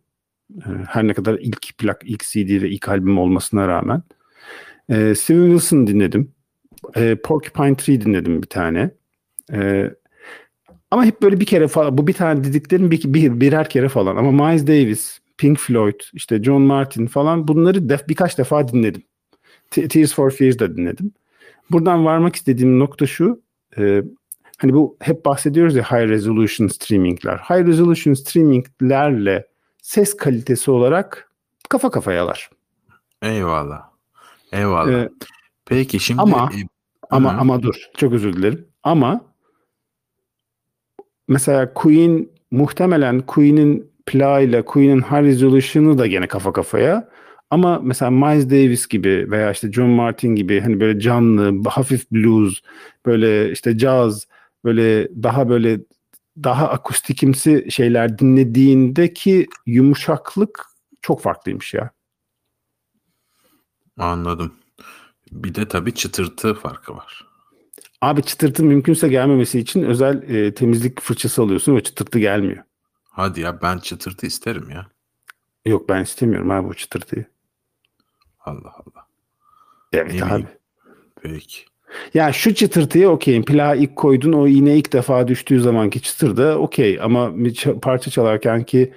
E, 0.56 0.68
her 0.88 1.06
ne 1.06 1.14
kadar 1.14 1.38
ilk 1.40 1.78
plak, 1.78 2.02
ilk 2.04 2.25
CD 2.25 2.62
ve 2.62 2.70
ilk 2.70 2.88
albüm 2.88 3.18
olmasına 3.18 3.68
rağmen. 3.68 4.02
E, 4.88 5.14
Steven 5.14 5.47
Wilson 5.47 5.87
dinledim. 5.87 6.32
E, 6.97 7.17
Porcupine 7.17 7.77
Tree 7.77 8.01
dinledim 8.01 8.43
bir 8.43 8.47
tane. 8.47 8.91
E, 9.53 9.91
ama 10.91 11.05
hep 11.05 11.23
böyle 11.23 11.41
bir 11.41 11.47
kere 11.47 11.69
falan 11.69 11.99
bu 11.99 12.07
bir 12.07 12.13
tane 12.13 12.45
dediklerim 12.45 12.91
bir, 12.91 13.15
bir, 13.15 13.41
birer 13.41 13.69
kere 13.69 13.89
falan 13.89 14.17
ama 14.17 14.31
Miles 14.49 14.67
Davis, 14.67 15.19
Pink 15.39 15.59
Floyd, 15.59 16.01
işte 16.13 16.43
John 16.43 16.63
Martin 16.63 17.07
falan 17.07 17.49
bunları 17.49 17.89
def, 17.89 18.09
birkaç 18.09 18.39
defa 18.39 18.69
dinledim. 18.69 19.03
Te- 19.71 19.89
Tears 19.89 20.15
for 20.15 20.31
Fears 20.31 20.59
da 20.59 20.77
dinledim. 20.77 21.13
Buradan 21.71 22.05
varmak 22.05 22.37
istediğim 22.37 22.79
nokta 22.79 23.07
şu. 23.07 23.43
E, 23.79 24.03
hani 24.59 24.73
bu 24.75 24.97
hep 25.01 25.25
bahsediyoruz 25.25 25.77
ya 25.77 25.83
high 25.83 26.09
resolution 26.09 26.69
streamingler. 26.69 27.37
High 27.39 27.67
resolution 27.67 28.15
streaminglerle 28.15 29.47
ses 29.83 30.17
kalitesi 30.17 30.71
olarak 30.71 31.31
kafa 31.69 31.91
kafayalar. 31.91 32.51
Eyvallah. 33.23 33.91
Eyvallah. 34.53 34.93
Ee, 34.93 35.09
Peki 35.67 36.01
şimdi 36.01 36.23
ama- 36.23 36.51
e, 36.55 36.59
Ama 37.11 37.35
Hı. 37.35 37.40
ama 37.40 37.62
dur. 37.62 37.75
Çok 37.97 38.12
özür 38.12 38.33
dilerim. 38.33 38.67
Ama 38.83 39.21
mesela 41.29 41.75
Queen 41.75 42.29
muhtemelen 42.50 43.21
Queen'in 43.21 43.90
plağıyla 44.07 44.64
Queen'in 44.64 45.00
high 45.00 45.23
resolution'ı 45.23 45.99
da 45.99 46.07
gene 46.07 46.29
kafa 46.29 46.52
kafaya. 46.52 47.09
Ama 47.50 47.79
mesela 47.83 48.11
Miles 48.11 48.47
Davis 48.50 48.88
gibi 48.88 49.26
veya 49.31 49.50
işte 49.52 49.73
John 49.73 49.90
Martin 49.90 50.35
gibi 50.35 50.61
hani 50.61 50.81
böyle 50.81 51.00
canlı, 51.00 51.69
hafif 51.69 52.11
blues, 52.11 52.61
böyle 53.07 53.52
işte 53.52 53.79
caz, 53.79 54.26
böyle 54.64 55.09
daha 55.23 55.49
böyle 55.49 55.81
daha 56.43 56.69
akustikimsi 56.69 57.67
şeyler 57.71 58.19
dinlediğindeki 58.19 59.47
yumuşaklık 59.67 60.67
çok 61.02 61.21
farklıymış 61.21 61.75
ya. 61.75 61.90
anladım. 63.99 64.60
Bir 65.33 65.55
de 65.55 65.69
tabii 65.69 65.95
çıtırtı 65.95 66.55
farkı 66.55 66.97
var. 66.97 67.27
Abi 68.01 68.23
çıtırtı 68.23 68.65
mümkünse 68.65 69.09
gelmemesi 69.09 69.59
için 69.59 69.83
özel 69.83 70.23
e, 70.31 70.55
temizlik 70.55 71.01
fırçası 71.01 71.43
alıyorsun 71.43 71.77
ve 71.77 71.83
çıtırtı 71.83 72.19
gelmiyor. 72.19 72.63
Hadi 73.11 73.41
ya 73.41 73.63
ben 73.63 73.79
çıtırtı 73.79 74.27
isterim 74.27 74.71
ya. 74.71 74.87
Yok 75.67 75.89
ben 75.89 76.03
istemiyorum 76.03 76.51
abi 76.51 76.69
bu 76.69 76.75
çıtırtıyı. 76.75 77.25
Allah 78.41 78.73
Allah. 78.75 79.07
Evet 79.93 80.15
Ne 80.15 80.25
abi. 80.25 80.31
bileyim. 80.31 80.49
Peki. 81.23 81.65
Ya 82.15 82.33
şu 82.33 82.55
çıtırtıya 82.55 83.11
okeyim. 83.11 83.45
Plağı 83.45 83.77
ilk 83.79 83.97
koydun 83.97 84.33
o 84.33 84.47
iğne 84.47 84.77
ilk 84.77 84.93
defa 84.93 85.29
düştüğü 85.29 85.61
zamanki 85.61 86.03
çıtır 86.03 86.37
da 86.37 86.59
okey. 86.59 86.99
Ama 87.03 87.33
parça 87.83 88.11
çalarken 88.11 88.65
ki 88.65 88.95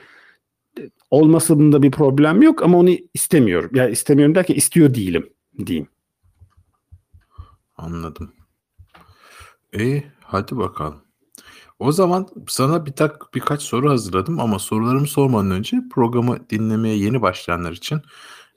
olmasında 1.12 1.84
bir 1.84 1.92
problem 1.92 2.42
yok 2.42 2.64
ama 2.64 2.78
onu 2.78 2.90
istemiyorum. 3.14 3.72
Ya 3.74 3.90
istemiyorum 3.90 4.36
derken 4.36 4.56
istiyor 4.56 4.94
değilim 4.94 5.30
diyeyim. 5.66 5.88
Anladım. 7.86 8.34
İyi, 9.74 10.12
hadi 10.24 10.58
bakalım. 10.58 11.04
O 11.80 11.92
zaman 11.92 12.28
sana 12.48 12.86
bir 12.86 12.92
tak 12.92 13.34
birkaç 13.34 13.62
soru 13.62 13.90
hazırladım 13.90 14.40
ama 14.40 14.60
sorularımı 14.60 15.08
sormadan 15.08 15.52
önce 15.52 15.78
programı 15.92 16.50
dinlemeye 16.50 16.98
yeni 16.98 17.22
başlayanlar 17.22 17.72
için 17.72 18.02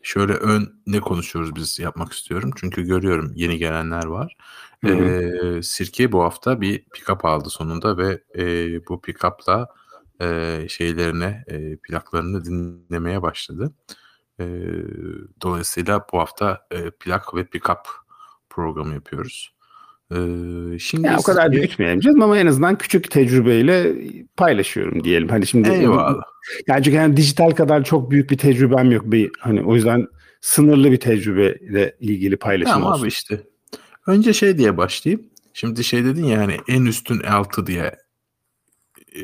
şöyle 0.02 0.33
ön 0.33 0.83
ne 0.87 1.00
konuşuyoruz 1.00 1.56
biz 1.56 1.78
yapmak 1.78 2.12
istiyorum. 2.12 2.50
Çünkü 2.56 2.83
görüyorum 2.83 3.33
yeni 3.35 3.59
gelenler 3.59 4.06
var. 4.06 4.37
Hı 4.85 4.90
hı. 4.90 5.04
Ee, 5.04 5.62
Sirke 5.62 6.12
bu 6.12 6.23
hafta 6.23 6.61
bir 6.61 6.85
pick-up 6.85 7.28
aldı 7.28 7.50
sonunda 7.50 7.99
ve 7.99 8.23
e, 8.38 8.45
bu 8.88 9.00
pick-up'la 9.00 9.68
e, 10.21 10.66
şeylerine, 10.68 11.45
e, 11.47 11.76
plaklarını 11.76 12.45
dinlemeye 12.45 13.23
başladı. 13.23 13.75
E, 14.40 14.45
dolayısıyla 15.42 16.06
bu 16.12 16.18
hafta 16.18 16.66
e, 16.71 16.90
plak 16.90 17.35
ve 17.35 17.40
pick-up 17.40 18.05
programı 18.56 18.94
yapıyoruz. 18.94 19.52
E, 20.10 20.16
şimdi 20.78 21.06
Ya 21.06 21.16
o 21.18 21.22
kadar 21.22 21.46
Sirke- 21.46 21.52
büyütmeyelim 21.52 22.00
canım 22.00 22.22
ama 22.22 22.38
en 22.38 22.46
azından 22.46 22.78
küçük 22.78 23.10
tecrübeyle 23.10 23.94
paylaşıyorum 24.36 25.04
diyelim. 25.04 25.28
Hani 25.28 25.46
şimdi 25.46 25.68
Eyvallah. 25.68 26.22
Yani 26.68 26.84
çünkü 26.84 26.96
yani 26.96 27.16
dijital 27.16 27.50
kadar 27.50 27.84
çok 27.84 28.10
büyük 28.10 28.30
bir 28.30 28.38
tecrübem 28.38 28.90
yok. 28.90 29.02
Bir 29.06 29.30
hani 29.40 29.62
o 29.64 29.75
yüzden 29.75 30.06
sınırlı 30.40 30.92
bir 30.92 31.00
tecrübeyle 31.00 31.96
ilgili 32.00 32.36
paylaşım 32.36 32.72
Tamam 32.72 32.92
olsun. 32.92 33.02
abi 33.02 33.08
işte. 33.08 33.42
Önce 34.06 34.32
şey 34.32 34.58
diye 34.58 34.76
başlayayım. 34.76 35.26
Şimdi 35.54 35.84
şey 35.84 36.04
dedin 36.04 36.25
ya 36.25 36.38
hani 36.40 36.56
en 36.68 36.84
üstün 36.84 37.20
altı 37.20 37.66
diye. 37.66 37.94
Ee, 39.16 39.20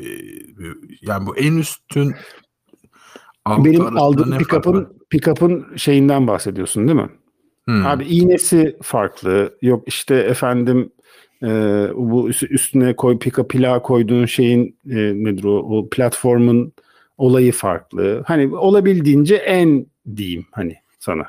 yani 1.01 1.25
bu 1.27 1.37
en 1.37 1.57
üstün 1.57 2.15
altı 3.45 3.65
Benim 3.65 3.97
aldığım 3.97 4.37
pick-up'ın 4.37 4.97
pick-up'ın 5.09 5.75
şeyinden 5.77 6.27
bahsediyorsun 6.27 6.87
değil 6.87 6.99
mi? 6.99 7.09
Hmm. 7.65 7.85
Abi 7.85 8.03
iğnesi 8.05 8.77
farklı. 8.81 9.57
Yok 9.61 9.83
işte 9.87 10.15
efendim 10.15 10.91
e, 11.43 11.47
bu 11.95 12.29
üst- 12.29 12.51
üstüne 12.51 12.95
koy 12.95 13.15
pick-up 13.17 13.47
plağı 13.47 13.83
koyduğun 13.83 14.25
şeyin 14.25 14.77
e, 14.89 14.95
nedir 14.95 15.43
o, 15.43 15.57
o 15.57 15.89
platformun 15.89 16.73
olayı 17.17 17.51
farklı. 17.51 18.23
Hani 18.27 18.55
olabildiğince 18.55 19.35
en 19.35 19.85
diyeyim 20.15 20.45
hani 20.51 20.75
sana. 20.99 21.23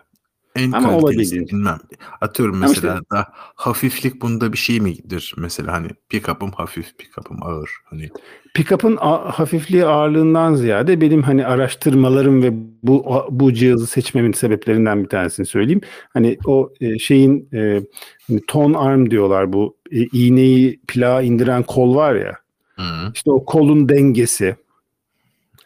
En 0.57 0.73
ama 0.73 0.97
olabildiğince. 0.97 1.53
bilmem. 1.53 1.79
Atıyorum 2.21 2.55
Ama 2.55 2.67
mesela 2.69 2.95
işte- 2.95 3.11
da 3.17 3.27
hafiflik 3.55 4.23
bunda 4.23 4.53
bir 4.53 4.59
şey 4.59 4.81
midir? 4.81 5.35
Mesela 5.39 5.73
hani 5.73 5.89
pick-up'ım 6.09 6.51
hafif, 6.53 6.99
pick-up'ım 6.99 7.43
ağır. 7.43 7.71
Hani 7.85 8.09
Pick-up'ın 8.55 8.97
hafifliği 8.97 9.85
ağırlığından 9.85 10.55
ziyade 10.55 11.01
benim 11.01 11.23
hani 11.23 11.47
araştırmalarım 11.47 12.43
ve 12.43 12.51
bu 12.83 13.25
bu 13.31 13.53
cihazı 13.53 13.87
seçmemin 13.87 14.33
sebeplerinden 14.33 15.05
bir 15.05 15.09
tanesini 15.09 15.47
söyleyeyim. 15.47 15.81
Hani 16.13 16.39
o 16.47 16.73
e, 16.81 16.99
şeyin 16.99 17.49
e, 17.55 17.81
hani 18.29 18.41
tone 18.47 18.79
arm 18.79 19.11
diyorlar 19.11 19.53
bu 19.53 19.77
e, 19.93 19.99
iğneyi 20.13 20.81
plağa 20.89 21.23
indiren 21.23 21.63
kol 21.63 21.95
var 21.95 22.15
ya. 22.15 22.37
hı, 22.77 23.13
İşte 23.15 23.31
o 23.31 23.45
kolun 23.45 23.89
dengesi, 23.89 24.57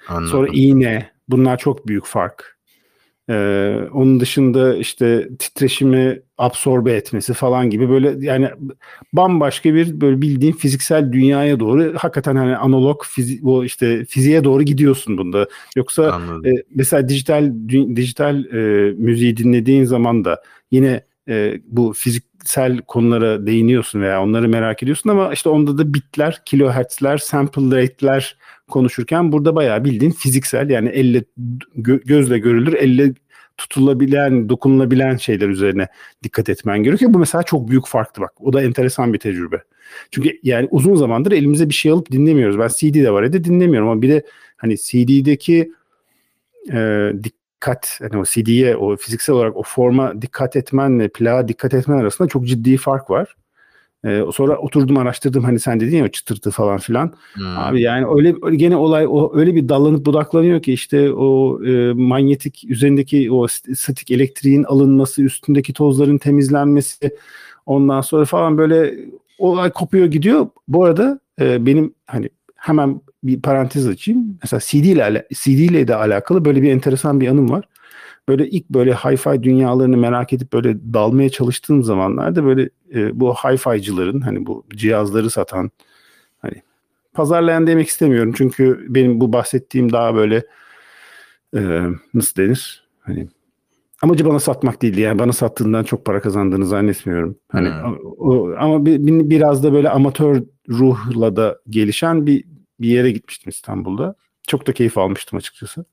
anladım. 0.09 0.28
sonra 0.28 0.49
iğne 0.52 1.11
bunlar 1.28 1.57
çok 1.59 1.87
büyük 1.88 2.04
fark. 2.07 2.58
Ee, 3.30 3.78
onun 3.92 4.20
dışında 4.20 4.76
işte 4.76 5.28
titreşimi 5.38 6.20
absorbe 6.38 6.92
etmesi 6.92 7.35
falan 7.35 7.70
gibi 7.70 7.90
böyle 7.90 8.26
yani 8.26 8.50
bambaşka 9.12 9.75
bir 9.75 10.00
böyle 10.00 10.23
bildiğin 10.23 10.52
fiziksel 10.52 11.12
dünyaya 11.12 11.61
doğru 11.61 11.94
hakikaten 11.97 12.37
hani 12.37 12.56
analog 12.56 13.02
fizi 13.04 13.42
bu 13.42 13.64
işte 13.64 14.04
fiziğe 14.04 14.44
doğru 14.44 14.62
gidiyorsun 14.62 15.18
bunda. 15.18 15.49
Yoksa 15.76 16.12
Anladım. 16.12 16.47
e, 16.47 16.52
mesela 16.75 17.08
dijital 17.08 17.52
dijital 17.97 18.44
e, 18.44 18.92
müziği 18.92 19.37
dinlediğin 19.37 19.85
zaman 19.85 20.25
da 20.25 20.42
yine 20.70 21.04
e, 21.28 21.61
bu 21.66 21.92
fiziksel 21.97 22.78
konulara 22.78 23.47
değiniyorsun 23.47 24.00
veya 24.00 24.23
onları 24.23 24.49
merak 24.49 24.82
ediyorsun 24.82 25.11
ama 25.11 25.32
işte 25.32 25.49
onda 25.49 25.78
da 25.78 25.94
bitler, 25.94 26.42
kilohertzler, 26.44 27.18
sample 27.18 27.82
rate'ler 27.82 28.37
konuşurken 28.68 29.32
burada 29.32 29.54
bayağı 29.54 29.84
bildiğin 29.84 30.12
fiziksel 30.12 30.70
yani 30.70 30.88
elle 30.88 31.25
gö- 31.78 32.04
gözle 32.04 32.38
görülür, 32.38 32.72
elle 32.72 33.12
tutulabilen, 33.56 34.48
dokunulabilen 34.48 35.16
şeyler 35.16 35.48
üzerine 35.48 35.88
dikkat 36.22 36.48
etmen 36.48 36.82
gerekiyor. 36.82 37.14
Bu 37.14 37.18
mesela 37.18 37.42
çok 37.42 37.68
büyük 37.68 37.87
farktı 37.87 38.20
bak. 38.20 38.32
O 38.40 38.52
da 38.52 38.62
enteresan 38.62 39.12
bir 39.12 39.18
tecrübe. 39.18 39.62
Çünkü 40.10 40.38
yani 40.42 40.68
uzun 40.70 40.94
zamandır 40.94 41.32
elimize 41.32 41.68
bir 41.68 41.75
şey 41.75 41.92
alıp 41.92 42.12
dinlemiyoruz. 42.12 42.58
Ben 42.58 42.68
CD 42.68 42.94
de 42.94 43.10
var 43.10 43.22
ya 43.22 43.32
dinlemiyorum 43.32 43.88
ama 43.88 44.02
bir 44.02 44.08
de 44.08 44.22
hani 44.56 44.76
CD'deki 44.76 45.72
e, 46.72 47.12
dikkat, 47.25 47.98
yani 48.00 48.16
o 48.16 48.25
CD'ye 48.25 48.76
o 48.76 48.96
fiziksel 48.96 49.37
olarak 49.37 49.56
o 49.56 49.62
forma 49.62 50.22
dikkat 50.22 50.56
etmenle 50.56 51.08
plağa 51.08 51.48
dikkat 51.48 51.75
etmen 51.75 51.98
arasında 51.98 52.28
çok 52.28 52.46
ciddi 52.46 52.76
fark 52.76 53.10
var. 53.10 53.37
Ee, 54.05 54.25
sonra 54.35 54.59
oturdum 54.59 54.97
araştırdım 54.97 55.45
hani 55.45 55.61
sen 55.61 55.81
dedin 55.81 55.97
ya 55.97 56.09
çıtırtı 56.09 56.50
falan 56.50 56.78
filan. 56.78 57.14
Hmm. 57.35 57.59
Abi 57.59 57.83
yani 57.83 58.07
öyle, 58.17 58.35
öyle 58.43 58.57
gene 58.57 58.76
olay 58.76 59.07
o 59.09 59.37
öyle 59.38 59.55
bir 59.55 59.69
dallanıp 59.69 60.07
budaklanıyor 60.07 60.62
ki 60.62 60.73
işte 60.73 61.12
o 61.12 61.64
e, 61.64 61.93
manyetik 61.93 62.64
üzerindeki 62.69 63.33
o 63.33 63.47
statik 63.49 64.11
elektriğin 64.11 64.64
alınması, 64.64 65.23
üstündeki 65.23 65.73
tozların 65.73 66.19
temizlenmesi 66.19 67.17
ondan 67.67 68.00
sonra 68.00 68.25
falan 68.25 68.59
böyle 68.59 68.95
olay 69.38 69.71
kopuyor 69.71 70.07
gidiyor. 70.07 70.49
Bu 70.69 70.85
arada 70.85 71.21
e, 71.40 71.67
benim 71.67 71.95
hani 72.07 72.28
hemen 72.57 73.00
bir 73.25 73.43
parantez 73.43 73.88
açayım. 73.88 74.38
Mesela 74.43 74.61
CD 74.61 74.85
ile 74.85 75.26
CD 75.35 75.49
ile 75.49 75.88
de 75.88 75.95
alakalı 75.95 76.45
böyle 76.45 76.62
bir 76.62 76.71
enteresan 76.71 77.21
bir 77.21 77.28
anım 77.28 77.50
var. 77.50 77.64
Böyle 78.28 78.49
ilk 78.49 78.70
böyle 78.70 78.92
hi-fi 78.92 79.42
dünyalarını 79.42 79.97
merak 79.97 80.32
edip 80.32 80.52
böyle 80.52 80.94
dalmaya 80.94 81.30
çalıştığım 81.30 81.82
zamanlarda 81.82 82.44
böyle 82.44 82.70
e, 82.94 83.20
bu 83.20 83.35
hi-fi'cıların 83.35 84.20
hani 84.20 84.47
bu 84.47 84.64
cihazları 84.75 85.30
satan 85.30 85.70
hani 86.38 86.62
pazarlayan 87.14 87.66
demek 87.66 87.88
istemiyorum. 87.88 88.35
Çünkü 88.37 88.87
benim 88.88 89.20
bu 89.20 89.32
bahsettiğim 89.32 89.92
daha 89.92 90.14
böyle 90.14 90.47
e, 91.56 91.61
nasıl 92.14 92.42
denir? 92.42 92.88
Hani 93.00 93.28
amacı 94.02 94.25
bana 94.26 94.40
satmak 94.40 94.82
değildi. 94.82 95.00
Yani 95.00 95.18
bana 95.18 95.32
sattığından 95.32 95.85
çok 95.85 96.04
para 96.04 96.20
kazandığını 96.20 96.66
zannetmiyorum. 96.66 97.37
Hani 97.49 97.68
hmm. 97.68 97.97
o, 98.18 98.54
ama 98.58 98.87
bir, 98.87 99.30
biraz 99.30 99.64
da 99.64 99.73
böyle 99.73 99.90
amatör 99.90 100.42
ruhla 100.68 101.37
da 101.37 101.58
gelişen 101.70 102.26
bir 102.26 102.44
bir 102.80 102.88
yere 102.88 103.11
gitmiştim 103.11 103.50
İstanbul'da. 103.50 104.14
Çok 104.49 104.66
da 104.66 104.73
keyif 104.73 104.99
almıştım 104.99 105.38
açıkçası. 105.38 105.85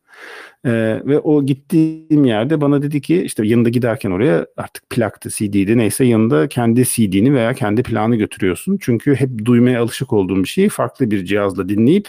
Ee, 0.66 1.02
ve 1.06 1.20
o 1.20 1.46
gittiğim 1.46 2.26
yerde 2.26 2.62
bana 2.62 2.82
dedi 2.82 3.02
ki 3.02 3.22
işte 3.24 3.48
yanında 3.48 3.70
giderken 3.70 4.12
oraya 4.12 4.48
artık 4.58 4.90
plaktı, 4.90 5.30
CD'di 5.30 5.78
neyse 5.78 6.06
yanında 6.06 6.48
kendi 6.48 6.86
CD'ni 6.86 7.34
veya 7.34 7.54
kendi 7.54 7.84
planı 7.84 8.16
götürüyorsun. 8.16 8.78
Çünkü 8.82 9.16
hep 9.16 9.46
duymaya 9.46 9.82
alışık 9.82 10.14
olduğun 10.14 10.44
bir 10.44 10.50
şeyi 10.50 10.70
farklı 10.70 11.12
bir 11.12 11.26
cihazla 11.26 11.70
dinleyip 11.70 12.08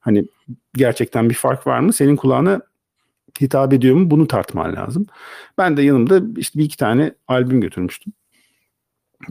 hani 0.00 0.24
gerçekten 0.74 1.30
bir 1.30 1.34
fark 1.34 1.66
var 1.66 1.80
mı? 1.80 1.92
Senin 1.92 2.16
kulağına 2.16 2.60
hitap 3.40 3.72
ediyor 3.72 3.96
mu? 3.96 4.10
Bunu 4.10 4.26
tartman 4.26 4.76
lazım. 4.76 5.06
Ben 5.58 5.76
de 5.76 5.82
yanımda 5.82 6.22
işte 6.36 6.58
bir 6.58 6.64
iki 6.64 6.76
tane 6.76 7.14
albüm 7.28 7.60
götürmüştüm. 7.60 8.12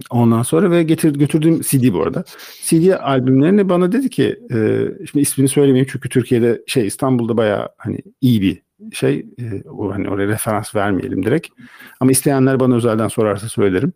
Ondan 0.09 0.41
sonra 0.41 0.71
ve 0.71 0.83
getir, 0.83 1.13
götürdüğüm 1.13 1.61
CD 1.61 1.93
bu 1.93 2.03
arada. 2.03 2.23
CD 2.63 2.89
albümlerini 2.99 3.69
bana 3.69 3.91
dedi 3.91 4.09
ki 4.09 4.39
e, 4.51 4.87
şimdi 5.11 5.21
ismini 5.21 5.47
söylemeyeyim 5.47 5.87
çünkü 5.91 6.09
Türkiye'de 6.09 6.61
şey 6.67 6.87
İstanbul'da 6.87 7.37
bayağı 7.37 7.69
hani 7.77 7.97
iyi 8.21 8.41
bir 8.41 8.61
şey 8.93 9.25
e, 9.39 9.63
hani 9.91 10.09
oraya 10.09 10.27
referans 10.27 10.75
vermeyelim 10.75 11.25
direkt. 11.25 11.47
Ama 11.99 12.11
isteyenler 12.11 12.59
bana 12.59 12.75
özelden 12.75 13.07
sorarsa 13.07 13.49
söylerim. 13.49 13.93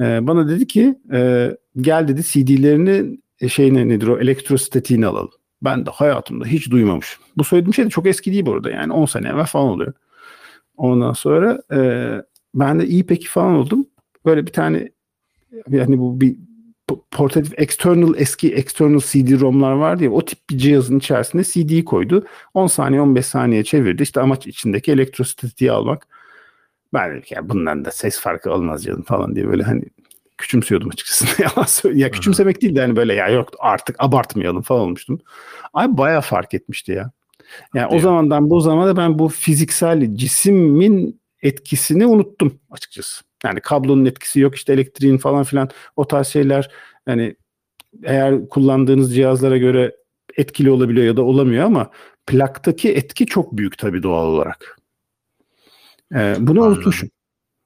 E, 0.00 0.26
bana 0.26 0.48
dedi 0.48 0.66
ki 0.66 0.98
e, 1.12 1.50
gel 1.80 2.08
dedi 2.08 2.22
CD'lerini 2.22 3.18
e, 3.40 3.48
şey 3.48 3.74
ne, 3.74 3.88
nedir 3.88 4.06
o 4.06 4.18
elektrostatiğini 4.18 5.06
alalım. 5.06 5.30
Ben 5.62 5.86
de 5.86 5.90
hayatımda 5.90 6.44
hiç 6.44 6.70
duymamışım. 6.70 7.22
Bu 7.36 7.44
söylediğim 7.44 7.74
şey 7.74 7.84
de 7.84 7.90
çok 7.90 8.06
eski 8.06 8.32
değil 8.32 8.46
bu 8.46 8.52
arada 8.52 8.70
yani 8.70 8.92
10 8.92 9.06
sene 9.06 9.28
evvel 9.28 9.46
falan 9.46 9.68
oluyor. 9.68 9.92
Ondan 10.76 11.12
sonra 11.12 11.62
e, 11.72 11.78
ben 12.54 12.80
de 12.80 12.86
iyi 12.86 13.06
peki 13.06 13.28
falan 13.28 13.54
oldum. 13.54 13.86
Böyle 14.26 14.46
bir 14.46 14.52
tane 14.52 14.88
yani 15.68 15.98
bu 15.98 16.20
bir 16.20 16.36
portatif 17.10 17.52
external 17.58 18.14
eski 18.16 18.54
external 18.54 19.00
CD-ROM'lar 19.00 19.72
vardı 19.72 20.04
ya 20.04 20.10
o 20.10 20.24
tip 20.24 20.38
bir 20.50 20.58
cihazın 20.58 20.98
içerisinde 20.98 21.44
CD'yi 21.44 21.84
koydu. 21.84 22.26
10 22.54 22.66
saniye 22.66 23.00
15 23.00 23.26
saniye 23.26 23.64
çevirdi. 23.64 24.02
İşte 24.02 24.20
amaç 24.20 24.46
içindeki 24.46 24.92
elektrostatiği 24.92 25.72
almak. 25.72 26.08
Ben 26.94 27.10
dedim 27.10 27.22
ki 27.22 27.34
ya 27.34 27.48
bundan 27.48 27.84
da 27.84 27.90
ses 27.90 28.20
farkı 28.20 28.52
olmaz 28.52 28.84
canım 28.84 29.02
falan 29.02 29.34
diye 29.36 29.48
böyle 29.48 29.62
hani 29.62 29.82
küçümsüyordum 30.38 30.88
açıkçası. 30.88 31.42
Yalan. 31.42 31.96
Ya 31.96 32.10
küçümsemek 32.10 32.62
değil 32.62 32.76
de 32.76 32.80
hani 32.80 32.96
böyle 32.96 33.14
ya 33.14 33.28
yok 33.28 33.48
artık 33.58 33.96
abartmayalım 33.98 34.62
falan 34.62 34.80
olmuştum. 34.80 35.20
Ay 35.72 35.96
baya 35.96 36.20
fark 36.20 36.54
etmişti 36.54 36.92
ya. 36.92 37.10
Yani 37.74 37.84
Hadi 37.84 37.94
o 37.94 37.96
ya. 37.96 38.02
zamandan 38.02 38.50
bu 38.50 38.60
zamana 38.60 38.96
ben 38.96 39.18
bu 39.18 39.28
fiziksel 39.28 40.14
cismin 40.16 41.20
etkisini 41.42 42.06
unuttum 42.06 42.60
açıkçası. 42.70 43.24
Yani 43.44 43.60
kablonun 43.60 44.04
etkisi 44.04 44.40
yok 44.40 44.54
işte 44.54 44.72
elektriğin 44.72 45.18
falan 45.18 45.44
filan 45.44 45.68
o 45.96 46.06
tarz 46.06 46.26
şeyler 46.26 46.70
yani 47.06 47.36
eğer 48.02 48.48
kullandığınız 48.48 49.14
cihazlara 49.14 49.58
göre 49.58 49.96
etkili 50.36 50.70
olabiliyor 50.70 51.06
ya 51.06 51.16
da 51.16 51.22
olamıyor 51.22 51.64
ama 51.64 51.90
plaktaki 52.26 52.92
etki 52.92 53.26
çok 53.26 53.56
büyük 53.56 53.78
tabii 53.78 54.02
doğal 54.02 54.26
olarak. 54.26 54.78
Ee, 56.14 56.34
bunu 56.38 56.60
Anladım. 56.60 56.76
unutmuşum. 56.76 57.10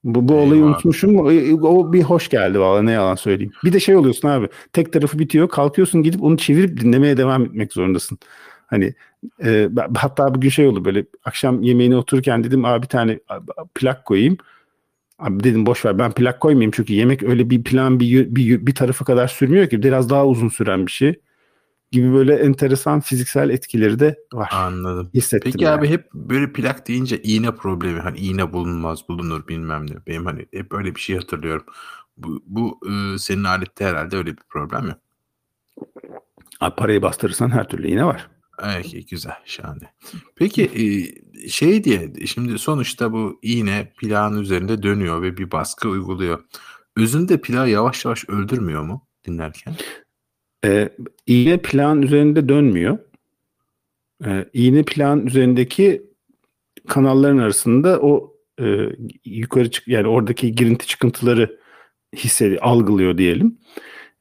Bu, 0.05 0.29
bu 0.29 0.35
olayı 0.35 0.65
unutmuşum. 0.65 1.17
O, 1.17 1.23
o 1.69 1.93
bir 1.93 2.03
hoş 2.03 2.29
geldi 2.29 2.61
valla 2.61 2.83
ne 2.83 2.93
yalan 2.93 3.15
söyleyeyim. 3.15 3.53
Bir 3.65 3.73
de 3.73 3.81
şey 3.81 3.97
oluyorsun 3.97 4.29
abi. 4.29 4.49
Tek 4.73 4.93
tarafı 4.93 5.19
bitiyor. 5.19 5.49
Kalkıyorsun 5.49 6.03
gidip 6.03 6.23
onu 6.23 6.37
çevirip 6.37 6.81
dinlemeye 6.81 7.17
devam 7.17 7.45
etmek 7.45 7.73
zorundasın. 7.73 8.19
Hani 8.67 8.95
e, 9.45 9.69
hatta 9.97 10.35
bugün 10.35 10.49
şey 10.49 10.67
oldu 10.67 10.85
böyle 10.85 11.07
akşam 11.25 11.63
yemeğine 11.63 11.97
otururken 11.97 12.45
dedim 12.45 12.65
abi 12.65 12.83
bir 12.83 12.89
tane 12.89 13.19
plak 13.75 14.05
koyayım. 14.05 14.37
Abi 15.19 15.45
dedim 15.45 15.67
boş 15.67 15.85
ver 15.85 15.99
ben 15.99 16.13
plak 16.13 16.41
koymayayım 16.41 16.71
çünkü 16.71 16.93
yemek 16.93 17.23
öyle 17.23 17.51
bir 17.51 17.65
plan 17.65 18.01
bir, 18.01 18.35
bir, 18.37 18.67
bir 18.67 18.75
tarafı 18.75 19.05
kadar 19.05 19.29
sürmüyor 19.29 19.69
ki 19.69 19.83
biraz 19.83 20.11
daha 20.11 20.27
uzun 20.27 20.49
süren 20.49 20.87
bir 20.87 20.93
şey 20.93 21.21
gibi 21.93 22.13
böyle 22.13 22.35
enteresan 22.35 23.01
fiziksel 23.01 23.51
etkileri 23.51 23.99
de 23.99 24.19
var. 24.33 24.51
Anladım. 24.53 25.11
Hissettim 25.15 25.53
Peki 25.53 25.65
yani. 25.65 25.79
abi 25.79 25.89
hep 25.89 26.15
böyle 26.15 26.53
plak 26.53 26.89
deyince 26.89 27.23
iğne 27.23 27.55
problemi 27.55 28.01
hani 28.01 28.19
iğne 28.19 28.53
bulunmaz 28.53 29.09
bulunur 29.09 29.49
bilmem 29.49 29.87
ne. 29.91 29.95
Benim 30.07 30.27
hani 30.27 30.47
hep 30.53 30.75
öyle 30.75 30.95
bir 30.95 31.01
şey 31.01 31.17
hatırlıyorum. 31.17 31.65
Bu, 32.17 32.43
bu 32.47 32.81
e, 32.87 33.19
senin 33.19 33.45
alette 33.45 33.85
herhalde 33.85 34.17
öyle 34.17 34.31
bir 34.31 34.43
problem 34.49 34.87
yok. 34.87 34.99
Abi 36.61 36.77
parayı 36.77 37.03
bastırırsan 37.03 37.51
her 37.51 37.69
türlü 37.69 37.89
iğne 37.89 38.05
var. 38.05 38.29
Evet, 38.63 39.11
güzel, 39.11 39.37
şahane. 39.45 39.93
Peki, 40.37 40.63
eee, 40.63 41.15
şey 41.49 41.85
diye, 41.85 42.13
şimdi 42.27 42.59
sonuçta 42.59 43.13
bu 43.13 43.39
iğne 43.43 43.93
plağın 43.99 44.43
üzerinde 44.43 44.83
dönüyor 44.83 45.23
ve 45.23 45.37
bir 45.37 45.51
baskı 45.51 45.89
uyguluyor. 45.89 46.45
Özünde 46.97 47.41
plağı 47.41 47.71
yavaş 47.71 48.05
yavaş 48.05 48.29
öldürmüyor 48.29 48.83
mu 48.83 49.07
dinlerken? 49.27 49.75
Eee, 50.65 50.97
iğne 51.27 51.59
plağın 51.59 52.03
üzerinde 52.03 52.49
dönmüyor. 52.49 52.99
Eee, 54.25 54.51
iğne 54.53 54.83
plağın 54.83 55.27
üzerindeki 55.27 56.03
kanalların 56.89 57.39
arasında 57.39 58.01
o, 58.01 58.35
eee, 58.61 58.97
yukarı 59.25 59.71
çık 59.71 59.89
yani 59.89 60.07
oradaki 60.07 60.55
girinti 60.55 60.87
çıkıntıları 60.87 61.61
hissedi 62.17 62.59
algılıyor 62.59 63.19
diyelim. 63.19 63.59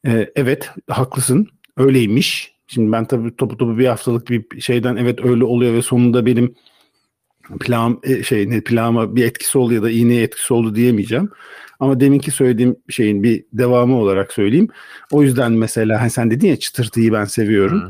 Eee, 0.05 0.31
evet, 0.35 0.71
haklısın, 0.89 1.47
öyleymiş. 1.77 2.55
Şimdi 2.67 2.91
ben 2.91 3.05
tabii 3.05 3.35
topu 3.35 3.57
topu 3.57 3.77
bir 3.77 3.85
haftalık 3.87 4.29
bir 4.29 4.61
şeyden 4.61 4.95
evet 4.95 5.25
öyle 5.25 5.43
oluyor 5.43 5.73
ve 5.73 5.81
sonunda 5.81 6.25
benim 6.25 6.55
plan 7.59 7.99
e, 8.03 8.23
şey 8.23 8.49
ne 8.49 8.61
plama 8.61 9.15
bir 9.15 9.25
etkisi 9.25 9.57
oldu 9.57 9.73
ya 9.73 9.83
da 9.83 9.89
iğneye 9.89 10.23
etkisi 10.23 10.53
oldu 10.53 10.75
diyemeyeceğim. 10.75 11.29
Ama 11.79 11.99
deminki 11.99 12.31
söylediğim 12.31 12.75
şeyin 12.89 13.23
bir 13.23 13.45
devamı 13.53 13.97
olarak 13.97 14.33
söyleyeyim. 14.33 14.67
O 15.11 15.23
yüzden 15.23 15.51
mesela 15.51 16.01
hani 16.01 16.09
sen 16.09 16.31
dedin 16.31 16.47
ya 16.47 16.55
çıtırtıyı 16.55 17.13
ben 17.13 17.25
seviyorum. 17.25 17.81
Hmm. 17.81 17.89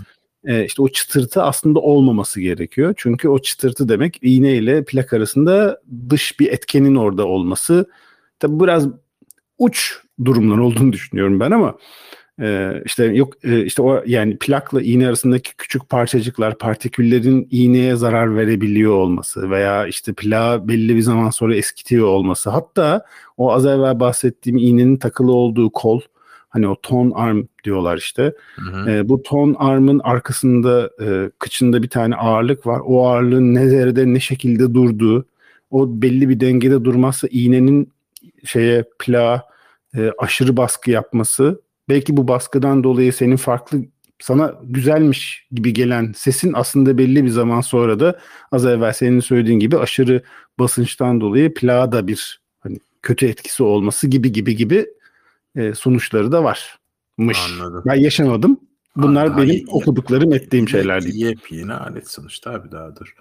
Ee, 0.53 0.65
işte 0.65 0.81
o 0.81 0.87
çıtırtı 0.87 1.43
aslında 1.43 1.79
olmaması 1.79 2.41
gerekiyor. 2.41 2.93
Çünkü 2.97 3.29
o 3.29 3.39
çıtırtı 3.39 3.89
demek 3.89 4.19
iğne 4.21 4.55
ile 4.55 4.83
plak 4.83 5.13
arasında 5.13 5.81
dış 6.09 6.39
bir 6.39 6.51
etkenin 6.51 6.95
orada 6.95 7.25
olması. 7.25 7.89
Tabi 8.39 8.63
biraz 8.63 8.87
uç 9.57 9.99
durumlar 10.25 10.57
olduğunu 10.57 10.93
düşünüyorum 10.93 11.39
ben 11.39 11.51
ama 11.51 11.77
ee, 12.41 12.81
işte 12.85 13.05
yok 13.05 13.33
e, 13.43 13.65
işte 13.65 13.81
o 13.81 14.03
yani 14.05 14.37
plakla 14.37 14.81
iğne 14.81 15.07
arasındaki 15.07 15.57
küçük 15.57 15.89
parçacıklar, 15.89 16.57
partiküllerin 16.57 17.47
iğneye 17.51 17.95
zarar 17.95 18.35
verebiliyor 18.35 18.93
olması 18.93 19.49
veya 19.49 19.87
işte 19.87 20.13
plağı 20.13 20.67
belli 20.67 20.95
bir 20.95 21.01
zaman 21.01 21.29
sonra 21.29 21.55
eskitiyor 21.55 22.07
olması. 22.07 22.49
Hatta 22.49 23.05
o 23.37 23.51
az 23.51 23.65
evvel 23.65 23.99
bahsettiğim 23.99 24.57
iğnenin 24.57 24.97
takılı 24.97 25.31
olduğu 25.31 25.69
kol 25.69 26.01
hani 26.49 26.67
o 26.67 26.75
ton 26.81 27.11
arm 27.11 27.43
diyorlar 27.63 27.97
işte. 27.97 28.33
Hı 28.55 28.71
hı. 28.71 28.89
E, 28.89 29.09
bu 29.09 29.23
ton 29.23 29.55
armın 29.59 30.01
arkasında 30.03 30.89
e, 31.01 31.29
kıçında 31.39 31.83
bir 31.83 31.89
tane 31.89 32.15
ağırlık 32.15 32.67
var. 32.67 32.81
O 32.85 33.07
ağırlığın 33.07 33.55
ne 33.55 33.67
nerede 33.67 34.13
ne 34.13 34.19
şekilde 34.19 34.73
durduğu 34.73 35.25
o 35.71 36.01
belli 36.01 36.29
bir 36.29 36.39
dengede 36.39 36.85
durmazsa 36.85 37.27
iğnenin 37.31 37.93
şeye 38.45 38.83
plağa 38.99 39.43
e, 39.97 40.11
aşırı 40.17 40.57
baskı 40.57 40.91
yapması 40.91 41.61
belki 41.89 42.17
bu 42.17 42.27
baskıdan 42.27 42.83
dolayı 42.83 43.13
senin 43.13 43.35
farklı 43.35 43.81
sana 44.19 44.53
güzelmiş 44.63 45.47
gibi 45.51 45.73
gelen 45.73 46.13
sesin 46.17 46.53
aslında 46.53 46.97
belli 46.97 47.23
bir 47.23 47.29
zaman 47.29 47.61
sonra 47.61 47.99
da 47.99 48.19
az 48.51 48.65
evvel 48.65 48.93
senin 48.93 49.19
söylediğin 49.19 49.59
gibi 49.59 49.77
aşırı 49.77 50.23
basınçtan 50.59 51.21
dolayı 51.21 51.53
plağa 51.53 51.91
da 51.91 52.07
bir 52.07 52.41
hani 52.59 52.79
kötü 53.01 53.25
etkisi 53.25 53.63
olması 53.63 54.07
gibi 54.07 54.31
gibi 54.31 54.55
gibi 54.55 54.87
e, 55.55 55.73
sonuçları 55.73 56.31
da 56.31 56.43
varmış. 56.43 57.39
Anladım. 57.49 57.83
Ben 57.85 57.95
yaşamadım. 57.95 58.59
Bunlar 58.95 59.29
Daha 59.29 59.37
benim 59.37 59.65
okuduklarım 59.67 60.33
ettiğim 60.33 60.69
şeyler 60.69 61.03
değil. 61.03 61.15
Yepyeni 61.15 61.73
alet 61.73 62.11
sonuçta 62.11 62.51
abi 62.51 62.71
daha 62.71 62.95
dur. 62.95 63.15